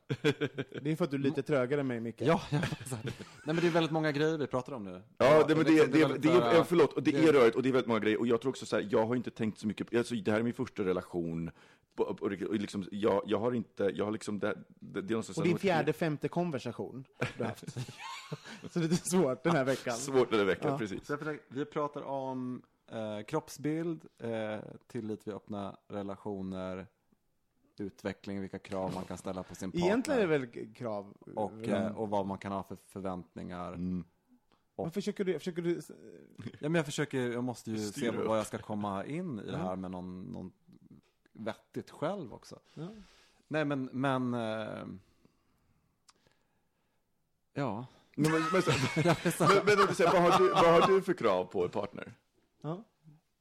[0.82, 2.20] Det är för att du är lite trögare än mig, Micke.
[2.20, 2.60] Ja, ja
[3.04, 3.12] nej
[3.44, 5.02] men det är väldigt många grejer vi pratar om nu.
[5.18, 7.62] Ja, det, men det, det, det, det, är, förlåt, och det, det- är rörigt och
[7.62, 8.20] det är väldigt många grejer.
[8.20, 10.38] Och jag tror också så här, jag har inte tänkt så mycket, alltså det här
[10.38, 11.50] är min första relation.
[11.96, 15.38] på- Och, och liksom, jag, jag har inte, jag har liksom, det, det, det är
[15.38, 17.04] Och din fjärde, femte konversation
[17.36, 17.64] du har haft.
[18.72, 19.94] Så det är svårt den här veckan.
[19.96, 20.78] Svårt den här veckan, Ja.
[20.78, 21.06] precis.
[21.06, 26.86] Så jag försöker- vi pratar om eh, kroppsbild, eh, tillit vid öppna relationer,
[27.78, 29.86] utveckling, vilka krav man kan ställa på sin partner.
[29.86, 31.14] Egentligen är det väl krav...
[31.34, 33.72] och, eh, och vad man kan ha för förväntningar.
[33.72, 34.04] Mm.
[34.74, 35.38] Vad försöker du...
[35.38, 35.80] Försöker du
[36.36, 38.26] Ja, men jag försöker, jag måste ju se upp.
[38.26, 40.52] vad jag ska komma in i det här med någon, någon
[41.32, 42.58] vettigt själv också.
[42.74, 42.88] ja.
[43.48, 44.86] Nej, men, men eh,
[47.52, 47.86] ja.
[48.14, 48.62] Men, men, men,
[49.38, 52.12] men, men du säger, vad, har du, vad har du för krav på en partner?
[52.62, 52.84] Ja.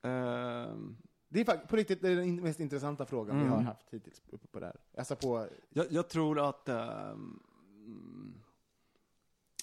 [0.01, 0.97] Ehm,
[1.27, 3.53] Det är fakt- på riktigt det är den mest intressanta frågan vi Mm.
[3.53, 4.79] har haft hittills uppe på det här.
[4.97, 7.39] Alltså på, Jag, jag tror att ehm,
[7.85, 8.41] mm,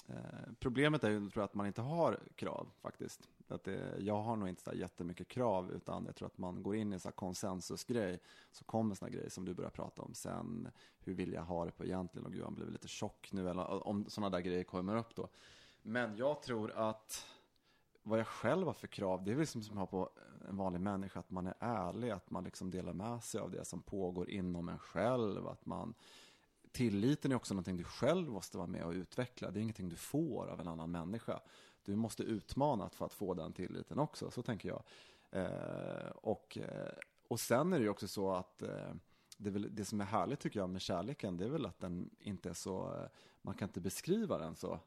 [0.07, 0.15] eh,
[0.59, 3.29] problemet är ju tror jag, att man inte har krav faktiskt.
[3.47, 6.75] Att det, jag har nog inte så jättemycket krav utan jag tror att man går
[6.75, 8.19] in i en sån här konsensusgrej
[8.51, 10.69] så kommer såna grejer som du börjar prata om sen.
[10.99, 12.25] Hur vill jag ha det på egentligen?
[12.25, 15.29] Och gud, han blev lite tjock nu eller om sådana där grejer kommer upp då.
[15.81, 17.25] Men jag tror att
[18.03, 20.09] vad jag själv har för krav, det är väl liksom som jag har på
[20.49, 23.65] en vanlig människa, att man är ärlig, att man liksom delar med sig av det
[23.65, 25.93] som pågår inom en själv, att man
[26.71, 29.51] Tilliten är också någonting du själv måste vara med och utveckla.
[29.51, 31.39] Det är ingenting du får av en annan människa.
[31.83, 34.83] Du måste utmana för att få den tilliten också, så tänker jag.
[35.31, 36.93] Eh, och, eh,
[37.27, 38.93] och sen är det ju också så att eh,
[39.37, 41.79] det, är väl, det som är härligt tycker jag med kärleken, det är väl att
[41.79, 43.09] den inte är så, eh,
[43.41, 44.79] man kan inte beskriva den så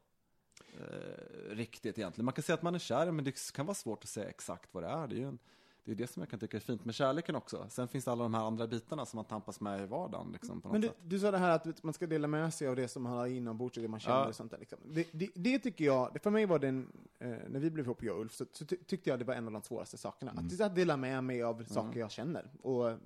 [0.79, 2.25] eh, riktigt egentligen.
[2.25, 4.73] Man kan säga att man är kär, men det kan vara svårt att säga exakt
[4.73, 5.07] vad det är.
[5.07, 5.39] Det är ju en,
[5.85, 7.65] det är det som jag kan tycka är fint med kärleken också.
[7.69, 10.31] Sen finns det alla de här andra bitarna som man tampas med i vardagen.
[10.31, 10.97] Liksom, på något men du, sätt.
[11.03, 13.27] du sa det här att man ska dela med sig av det som man har
[13.27, 14.27] inombords och det man känner Ja.
[14.27, 14.57] och sånt där.
[14.57, 14.79] Liksom.
[14.85, 16.87] Det, det, det tycker jag, för mig var det en,
[17.19, 19.33] eh, när vi blev ihop jag och Ulf, så, så ty, tyckte jag det var
[19.33, 20.31] en av de svåraste sakerna.
[20.31, 22.51] Att, att dela med mig av saker jag känner.
[22.61, 22.97] Och äh,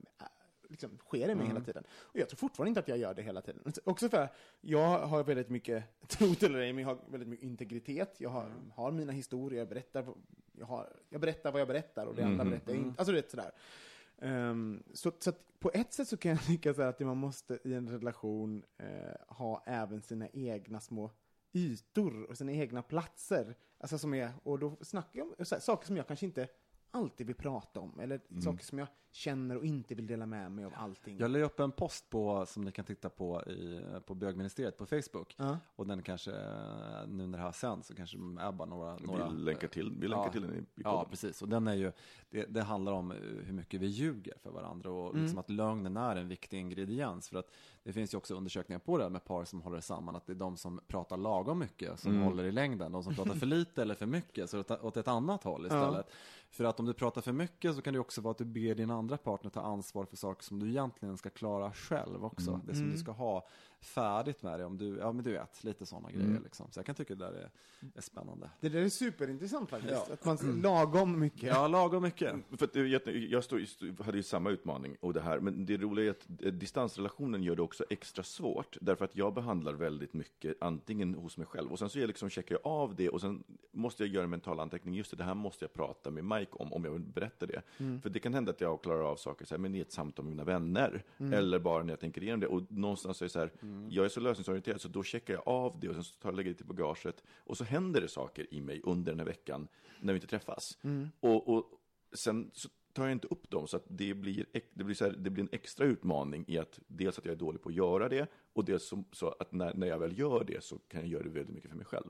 [0.70, 1.84] liksom sker det med hela tiden.
[1.92, 3.62] Och jag tror fortfarande inte att jag gör det hela tiden.
[3.84, 7.30] Också för att jag har väldigt mycket, tro det eller ej, men jag har väldigt
[7.30, 8.16] mycket integritet.
[8.18, 10.06] Jag har, har mina historier, jag berättar,
[10.52, 13.00] jag, har, jag berättar vad jag berättar och det andra berättar jag inte.
[13.00, 13.52] Alltså du vet sådär.
[14.22, 17.74] Ehm, så, så på ett sätt så kan jag tycka så att man måste i
[17.74, 21.12] en relation eh, ha även sina egna små
[21.54, 23.56] ytor och sina egna platser.
[23.78, 26.48] Alltså som är, och då snackar jag om här, saker som jag kanske inte
[26.92, 30.66] alltid vill prata om, eller saker som jag känner och inte vill dela med mig
[30.66, 31.18] av allting.
[31.20, 34.86] Jag la upp en post på, som ni kan titta på i, på bögministeriet på
[34.86, 35.36] Facebook.
[35.38, 35.58] Ja.
[35.76, 36.32] Och den kanske,
[37.08, 38.18] nu när det här sänds, så kanske
[38.54, 38.98] bara några...
[38.98, 40.32] några Vi länkar till, vi länkar Ja.
[40.32, 41.42] till den i, i Ja, precis.
[41.42, 41.92] Och den är ju,
[42.30, 43.12] det, det handlar om
[43.44, 45.22] hur mycket vi ljuger för varandra och Mm.
[45.22, 47.30] liksom att lögnen är en viktig ingrediens.
[47.30, 47.52] För att
[47.88, 50.34] det finns ju också undersökningar på det här med par som håller samman, att det
[50.34, 52.24] är de som pratar lagom mycket som Mm.
[52.24, 52.92] håller i längden.
[52.92, 56.10] De som pratar för lite eller för mycket, så åt, ett annat håll istället.
[56.52, 58.76] För att om du pratar för mycket så kan det också vara att du ber
[58.76, 62.50] din andra partner ta ansvar för saker som du egentligen ska klara själv också.
[62.50, 62.62] Mm.
[62.66, 63.48] Det som du ska ha
[63.82, 64.66] färdigt med dig.
[64.66, 66.28] Om du, ja men du vet, lite sådana Mm.
[66.28, 66.68] grejer liksom.
[66.72, 67.50] Så jag kan tycka det där är,
[67.96, 68.50] är spännande.
[68.60, 69.94] Det där är superintressant faktiskt.
[70.08, 70.14] Ja.
[70.14, 71.44] Att man lagom mycket.
[71.44, 72.36] Ja, lagom mycket.
[72.58, 73.66] För att, eh, jag, jag stod,
[74.06, 77.56] hade ju samma utmaning och det här, men det roliga är att eh, distansrelationen gör
[77.56, 81.80] det också extra svårt, därför att jag behandlar väldigt mycket antingen hos mig själv, och
[81.80, 84.60] sen så jag liksom checkar jag av det, och sen måste jag göra en mental
[84.60, 87.46] anteckning, just det, det här måste jag prata med Mike om, om jag vill berätta
[87.46, 87.62] det.
[88.02, 90.26] För det kan hända att jag klarar av saker så här, men i ett samtal
[90.26, 93.40] med mina vänner, eller bara när jag tänker igenom det, och någonstans är det så
[93.40, 93.52] här,
[93.90, 96.36] jag är så lösningsorienterad, så då checkar jag av det, och sen så tar jag
[96.36, 99.68] lägger det till bagaget, och så händer det saker i mig under den här veckan,
[100.00, 100.78] när vi inte träffas.
[101.20, 101.66] Och, och
[102.14, 105.12] sen så tar jag inte upp dem, så att det blir, det blir, så här,
[105.18, 108.10] det blir en extra utmaning i att dels att jag är dålig på att göra
[108.10, 111.10] det, och dels som, så att när, när jag väl gör det så kan jag
[111.10, 112.10] göra det väldigt mycket för mig själv.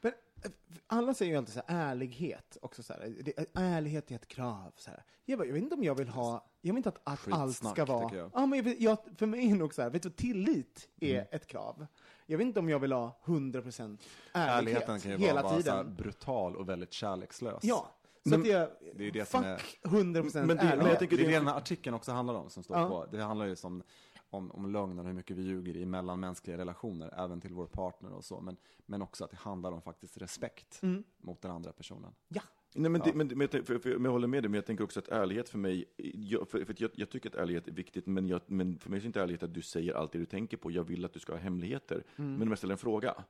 [0.00, 0.12] Men
[0.44, 0.50] eh,
[0.86, 3.14] alla säger ju alltid så här, ärlighet också så här.
[3.24, 4.72] Det, ärlighet är ett krav.
[4.76, 5.02] Så här.
[5.24, 7.56] Jag, bara, jag vet inte om jag vill ha, jag vill inte att, att allt
[7.56, 8.04] ska vara...
[8.08, 8.30] tycker jag.
[8.34, 11.14] Ja, men jag, jag, för mig är det nog så här, vet du, tillit är
[11.14, 11.26] Mm.
[11.30, 11.86] ett krav.
[12.26, 13.98] Jag vet inte om jag vill ha 100% ärlighet
[14.32, 15.94] Ärligheten kan ju hela vara, vara så tiden.
[15.94, 17.64] brutal och väldigt kärlekslös.
[17.64, 17.88] Ja,
[18.24, 20.88] så Men- att jag, Det är det som fuck är- 100% Men det- men ärlighet.
[20.90, 22.88] jag tänker det är det- det den här artikeln också handlar om som står Ja.
[22.88, 23.06] på.
[23.06, 23.82] Det handlar ju som
[24.30, 28.12] om, om lögnen och hur mycket vi ljuger i mellanmänskliga relationer, även till vår partner
[28.12, 28.40] och så.
[28.40, 28.56] Men,
[28.86, 31.04] men också att det handlar om faktiskt respekt Mm.
[31.18, 32.14] mot den andra personen.
[32.28, 32.42] Ja.
[32.74, 34.66] Nej, men, det, men, men, jag, för, för, men jag håller med dig, men jag
[34.66, 37.72] tänker också att ärlighet för mig, jag, för, för jag, jag tycker att ärlighet är
[37.72, 40.18] viktigt, men, jag, men för mig är det inte ärlighet att du säger allt det
[40.18, 42.04] du tänker på, jag vill att du ska ha hemligheter.
[42.16, 43.24] Men om jag ställer en fråga,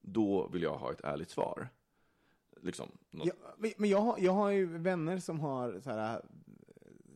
[0.00, 1.68] då vill jag ha ett ärligt svar.
[2.62, 6.22] Liksom, något, Ja, men- jag har, jag har ju vänner som har så här,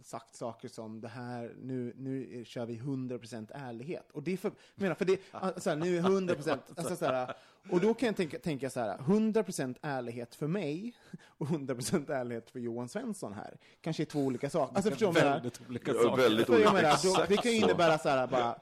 [0.03, 4.11] sagt saker som det här, nu, nu kör vi 100% ärlighet.
[4.13, 7.35] Och det är för, menar, för det, alltså, nu är 100%, alltså, så här,
[7.69, 12.51] och då kan jag tänka, tänka så här, 100% ärlighet för mig och 100% ärlighet
[12.51, 14.77] för Johan Svensson här, kanske är två olika saker.
[14.77, 15.13] Alltså förstår?
[15.13, 16.23] Väldigt olika saker.
[16.23, 16.73] väldigt För jag olika.
[16.83, 18.59] menar, då, det kan ju innebära så här bara,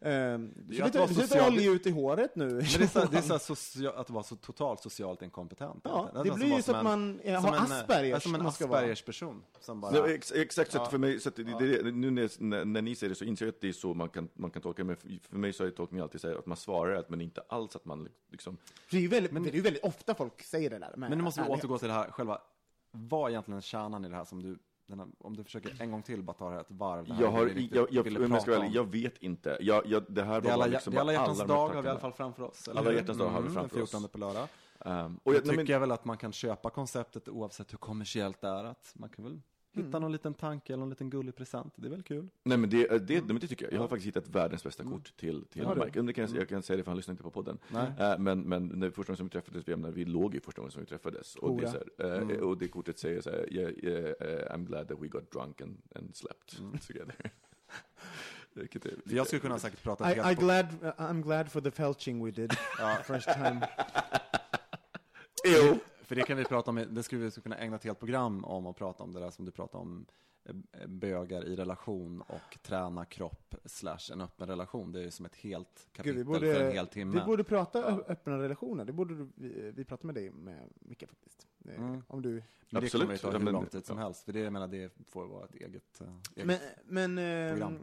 [0.00, 2.44] Det är du att social- olja ut i håret nu.
[2.44, 5.80] Men det är, så, det är så social, att vara så totalt socialt inkompetent.
[5.84, 6.26] Ja, egentligen.
[6.38, 8.22] det är blir ju så att man eh, har en, Aspergers.
[8.22, 8.78] Som en man ska vara.
[8.78, 9.42] Aspergers person.
[9.60, 12.10] Som bara, Nej, ex, exakt, så att för mig, så att det, det, det, nu
[12.10, 14.50] när, när, ni säger det så inser jag att det är så man kan, man
[14.50, 16.94] kan tolka det, men för, mig så är tolkningen alltid så här att man svarar
[16.94, 18.08] rätt, men inte alls att man
[18.40, 18.56] liksom,
[18.90, 20.94] Det är ju väldigt, det är ju väldigt ofta folk säger det där.
[20.96, 21.64] Men nu måste vi ärlighet.
[21.64, 22.38] återgå till det här själva,
[22.90, 25.90] vad är egentligen kärnan i det här som du, den här, om du försöker en
[25.90, 28.06] gång till bara ta det här ett varv, det här jag har, riktigt jag, jag,
[28.06, 28.72] jag om.
[28.72, 29.58] jag vet inte.
[29.60, 31.88] Jag, jag, det här Det var alla, liksom det alla hjärtans de dag har vi
[31.88, 32.68] i alla fall framför oss.
[32.68, 33.90] Alla hjärtans dag har vi Mm, framför den oss.
[33.90, 34.48] 14 på lördag.
[34.78, 38.40] Um, och jag, jag tycker men, väl att man kan köpa konceptet oavsett hur kommersiellt
[38.40, 38.64] det är.
[38.64, 39.40] Att man kan väl
[39.72, 40.02] Hitta Mm.
[40.02, 41.72] någon liten tanke eller någon liten gullig present.
[41.76, 42.28] Det är väl kul?
[42.42, 43.72] Nej men det, det, det, det tycker jag.
[43.74, 45.84] Jag har faktiskt hittat världens bästa kort till, till du?
[45.84, 46.02] Mike.
[46.02, 47.58] Det kan jag, jag kan säga det för han lyssnar inte på podden.
[47.68, 47.86] Nej.
[47.98, 50.60] Eh, men, men när första gången som vi träffades, vi, när vi låg ju första
[50.60, 51.36] gången som vi träffades.
[51.36, 52.42] Och det, är så här, eh, Mm.
[52.48, 55.60] och det kortet säger så här, yeah, yeah, eh, I'm glad that we got drunk
[55.60, 56.78] and, and slept Mm.
[56.86, 57.14] together.
[58.52, 61.60] Vilket är, För jag skulle kunna säkert prata I, I på- glad, I'm glad for
[61.60, 62.52] the felching we did
[63.06, 63.60] first time.
[65.44, 65.78] Jo.
[66.10, 68.66] För det kan vi prata om, det skulle vi kunna ägna ett helt program om
[68.66, 70.06] och prata om det där som du pratade om,
[70.44, 74.92] eh, bögar i relation och träna kropp slash en öppen relation.
[74.92, 77.20] Det är ju som ett helt kapitel Gud, vi för en borde, hel timme.
[77.20, 78.04] vi borde prata Ja.
[78.12, 78.84] öppna relationer.
[78.84, 81.46] Det borde vi, vi prata med dig med Micke faktiskt.
[81.58, 82.02] Det- Mm.
[82.08, 82.30] Om du...
[82.30, 82.92] Men det Absolut.
[82.92, 84.24] kommer ju ta hur lång tid som helst.
[84.24, 86.06] För det, jag menar, det får vara ett eget, eh,
[86.36, 86.58] eget Men,
[87.14, 87.78] men eh, program.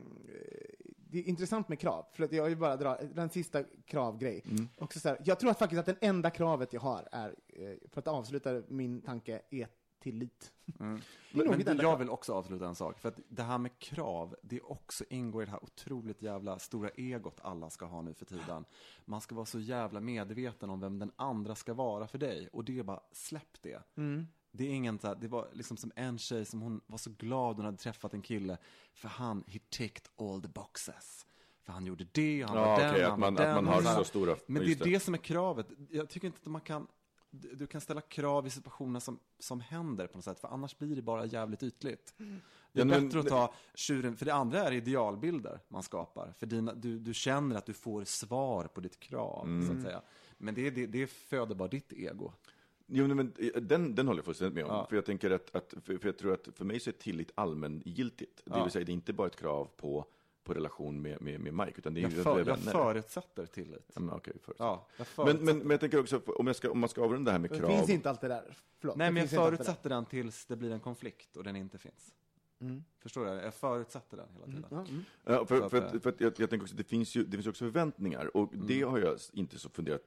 [1.10, 4.44] Det är intressant med krav, för att jag vill bara dra den sista kravgrej.
[4.46, 4.70] Mm.
[4.78, 7.90] Också så här, jag tror att faktiskt att den enda kravet jag har är, eh,
[7.92, 9.68] för att avsluta min tanke, är
[10.00, 10.52] tillit.
[10.80, 10.96] Mm.
[11.32, 12.00] Det Men, men jag krav.
[12.00, 15.46] vill också avsluta en sak, för att det här med krav, det också ingår i
[15.46, 18.66] det här otroligt jävla stora egot alla ska ha nu för tiden.
[19.06, 22.64] Man ska vara så jävla medveten om vem den andra ska vara för dig, och
[22.64, 23.84] det är bara, släpp det.
[23.98, 24.28] Mm.
[24.58, 27.10] Det är ingen så här, det var liksom som en tjej som hon var så
[27.18, 28.58] glad hon hade träffat en kille,
[28.94, 31.26] för han, he ticked all the boxes.
[31.64, 33.58] För han gjorde det, han Ja, var den, okej, att han man, var den.
[33.58, 34.36] att man har så stora...
[34.46, 35.68] Men det är det som är kravet.
[35.90, 36.88] Jag tycker inte att man kan,
[37.30, 40.96] du kan ställa krav i situationer som, som händer på något sätt, för annars blir
[40.96, 42.14] det bara jävligt ytligt.
[42.18, 42.40] Det är
[42.72, 46.34] Ja, men- bättre att ta tjuren, för det andra är idealbilder man skapar.
[46.40, 49.68] För dina, du, du känner att du får svar på ditt krav, Mm.
[49.68, 50.02] så att säga.
[50.38, 52.34] Men det, det, det föder bara ditt ego.
[52.88, 54.72] Jo, men eh, den, den håller jag fullständigt med om.
[54.72, 54.86] Ja.
[54.90, 57.32] För jag tänker att, att för, för jag tror att för mig så är tillit
[57.36, 58.42] allmängiltigt.
[58.46, 58.64] Det Ja.
[58.64, 60.06] vill säga, det är inte bara ett krav på,
[60.44, 62.50] på relation med, med, med Mike, utan det är Jag, ju för, vänner.
[62.66, 63.92] jag förutsätter tillit.
[63.96, 64.56] Ja, men, förut.
[64.60, 65.44] Ja, jag men, förutsätter.
[65.46, 67.50] men, men jag tänker också, om, jag ska, om man ska avrunda det här med
[67.52, 67.70] Det krav.
[67.70, 68.58] finns inte allt det där.
[68.80, 68.96] Förlåt.
[68.98, 71.78] Nej, det men jag det förutsätter den tills det blir en konflikt och den inte
[71.78, 72.14] finns.
[72.62, 72.84] Mm.
[73.00, 73.32] Förstår du?
[73.32, 74.86] Jag förutsätter den hela tiden.
[74.86, 75.04] Mm.
[75.24, 77.16] Ja, Så för, att, för, eh, att, för att jag, jag tänker också, det finns
[77.16, 80.02] ju det finns också förväntningar, och det har jag inte så funderat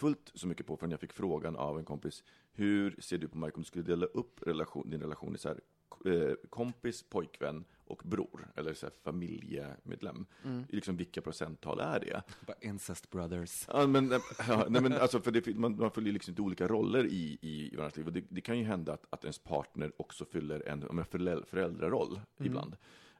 [0.00, 3.38] fullt så mycket på förrän jag fick frågan av en kompis, hur ser du på
[3.38, 5.60] Mike om du skulle dela upp relation, din relation i så här,
[6.04, 10.26] eh, kompis, pojkvän och bror, eller så här, familjemedlem?
[10.68, 12.22] Liksom, vilka procenttal är det?
[12.46, 13.68] Bara incest brothers.
[13.68, 16.68] Ja, men, eh, ja, nej, men alltså, för det, man, man följer liksom inte olika
[16.68, 18.06] roller i, i, i varandras liv.
[18.06, 22.20] Och det, det kan ju hända att, att ens partner också fyller en föräldra, föräldraroll
[22.40, 22.76] ibland.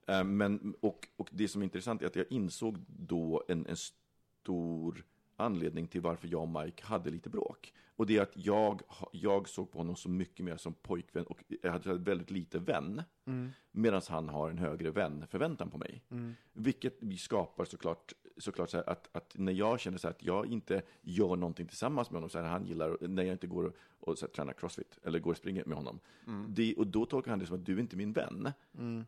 [0.06, 3.76] Eh, men, och, och det som är intressant är att jag insåg då en, en
[3.76, 5.04] stor
[5.40, 7.72] anledning till varför jag och Mike hade lite bråk.
[7.96, 8.80] Och det är att jag,
[9.12, 13.02] jag såg på honom så mycket mer som pojkvän och jag hade väldigt lite vän.
[13.72, 16.02] Medan han har en högre vänförväntan på mig.
[16.52, 20.22] Vilket vi skapar såklart, såklart så här att, att när jag känner så här att
[20.22, 23.64] jag inte gör någonting tillsammans med honom, så här, han gillar, när jag inte går
[23.64, 26.00] och, och så här, tränar crossfit, eller går och springer med honom.
[26.48, 28.52] Det, och då tolkar han det som att du är inte min vän.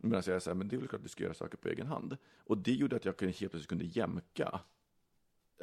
[0.01, 1.87] Medan jag säger, men det är väl klart att du ska göra saker på egen
[1.87, 2.17] hand.
[2.37, 4.59] Och det gjorde att jag kunde, helt plötsligt kunde jämka.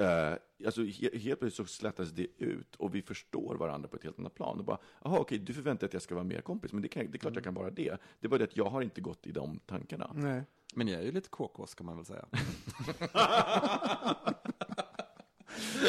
[0.01, 0.35] Uh,
[0.67, 4.19] alltså he, helt plötsligt så slätas det ut och vi förstår varandra på ett helt
[4.19, 4.59] annat plan.
[4.59, 6.89] Och bara, jaha okej, du förväntar dig att jag ska vara mer kompis, men det,
[6.89, 7.97] kan, det är klart jag kan vara det.
[8.21, 10.11] Det är bara det att jag har inte gått i de tankarna.
[10.15, 10.43] Nej.
[10.75, 12.25] Men jag är ju lite KK, ska man väl säga.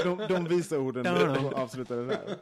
[0.04, 2.38] De, de visa orden och avslutade där.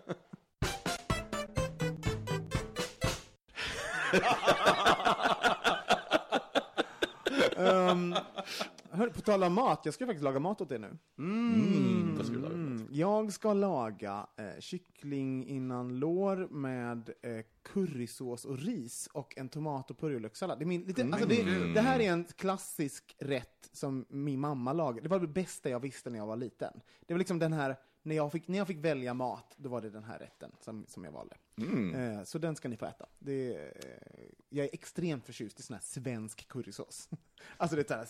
[7.57, 8.15] um,
[8.99, 10.97] hör, på tal om mat, jag ska faktiskt laga mat åt er nu.
[11.17, 12.53] Mm, vad ska du laga?
[12.53, 19.49] Mm, jag ska laga eh, kyckling innan lår med eh, currysås och ris och en
[19.49, 20.59] tomat och purjolökssallad.
[20.59, 24.73] Det, är min, lite, alltså det, det här är en klassisk rätt som min mamma
[24.73, 25.01] lagade.
[25.01, 26.81] Det var det bästa jag visste när jag var liten.
[27.05, 29.81] Det var liksom den här, när jag fick, när jag fick välja mat, då var
[29.81, 31.35] det den här rätten som, som jag valde.
[31.57, 31.95] Mm.
[31.95, 33.05] Eh, så den ska ni få äta.
[33.19, 37.09] Det, är, eh, jag är extremt förtjust i sån här svensk currysås.
[37.57, 38.07] alltså det är så här,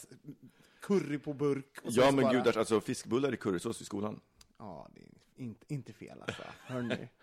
[0.81, 1.77] curry på burk.
[1.83, 4.19] Och Ja men bara- gudars, alltså fiskbullar i currysås i skolan.
[4.57, 6.43] Ja, det är inte, inte fel alltså.
[6.59, 7.07] Hörni.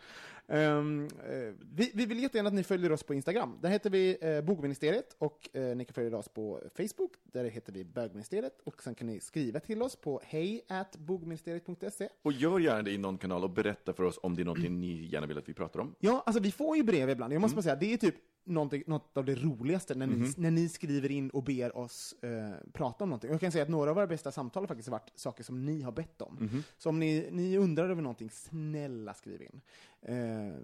[0.49, 3.59] Ehm, eh, vi, vi vill jättegärna att ni följer oss på Instagram.
[3.63, 7.13] Där heter vi eh, Bogministeriet och eh, ni kan följa oss på Facebook.
[7.25, 8.61] Där heter vi Bögministeriet.
[8.65, 10.65] Och sen kan ni skriva till oss på hej
[10.99, 12.09] bogministeriet.se.
[12.23, 14.81] Och gör gärna det i någon kanal och berätta för oss om det är någonting
[14.81, 15.95] ni gärna vill att vi pratar om.
[15.99, 17.33] Ja, alltså vi får ju brev ibland.
[17.33, 18.15] Jag måste bara säga, det är typ
[18.47, 20.33] något av det roligaste när ni, Mhm.
[20.37, 23.31] när ni skriver in och ber oss eh, prata om någonting.
[23.31, 25.83] Jag kan säga att några av våra bästa samtal har faktiskt varit saker som ni
[25.83, 26.35] har bett om.
[26.41, 26.63] Mhm.
[26.79, 29.61] Så om ni, ni undrar över någonting, snälla skriv in.
[30.03, 30.15] Eh,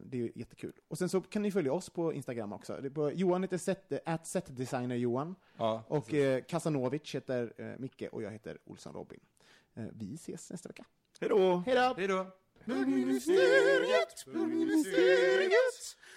[0.04, 0.72] det är jättekul.
[0.88, 2.90] Och sen så kan ni följa oss på Instagram också.
[2.94, 5.34] På, Johan heter set, at setdesigner Johan.
[5.56, 9.20] Ja, Och eh, Kasanovic heter eh, Micke och jag heter Olsson Robin.
[9.74, 10.84] Eh, vi ses nästa vecka.
[11.20, 11.62] Hej då!
[11.66, 12.26] Hej då!
[12.64, 15.96] Bögministeriet, bögministeriet.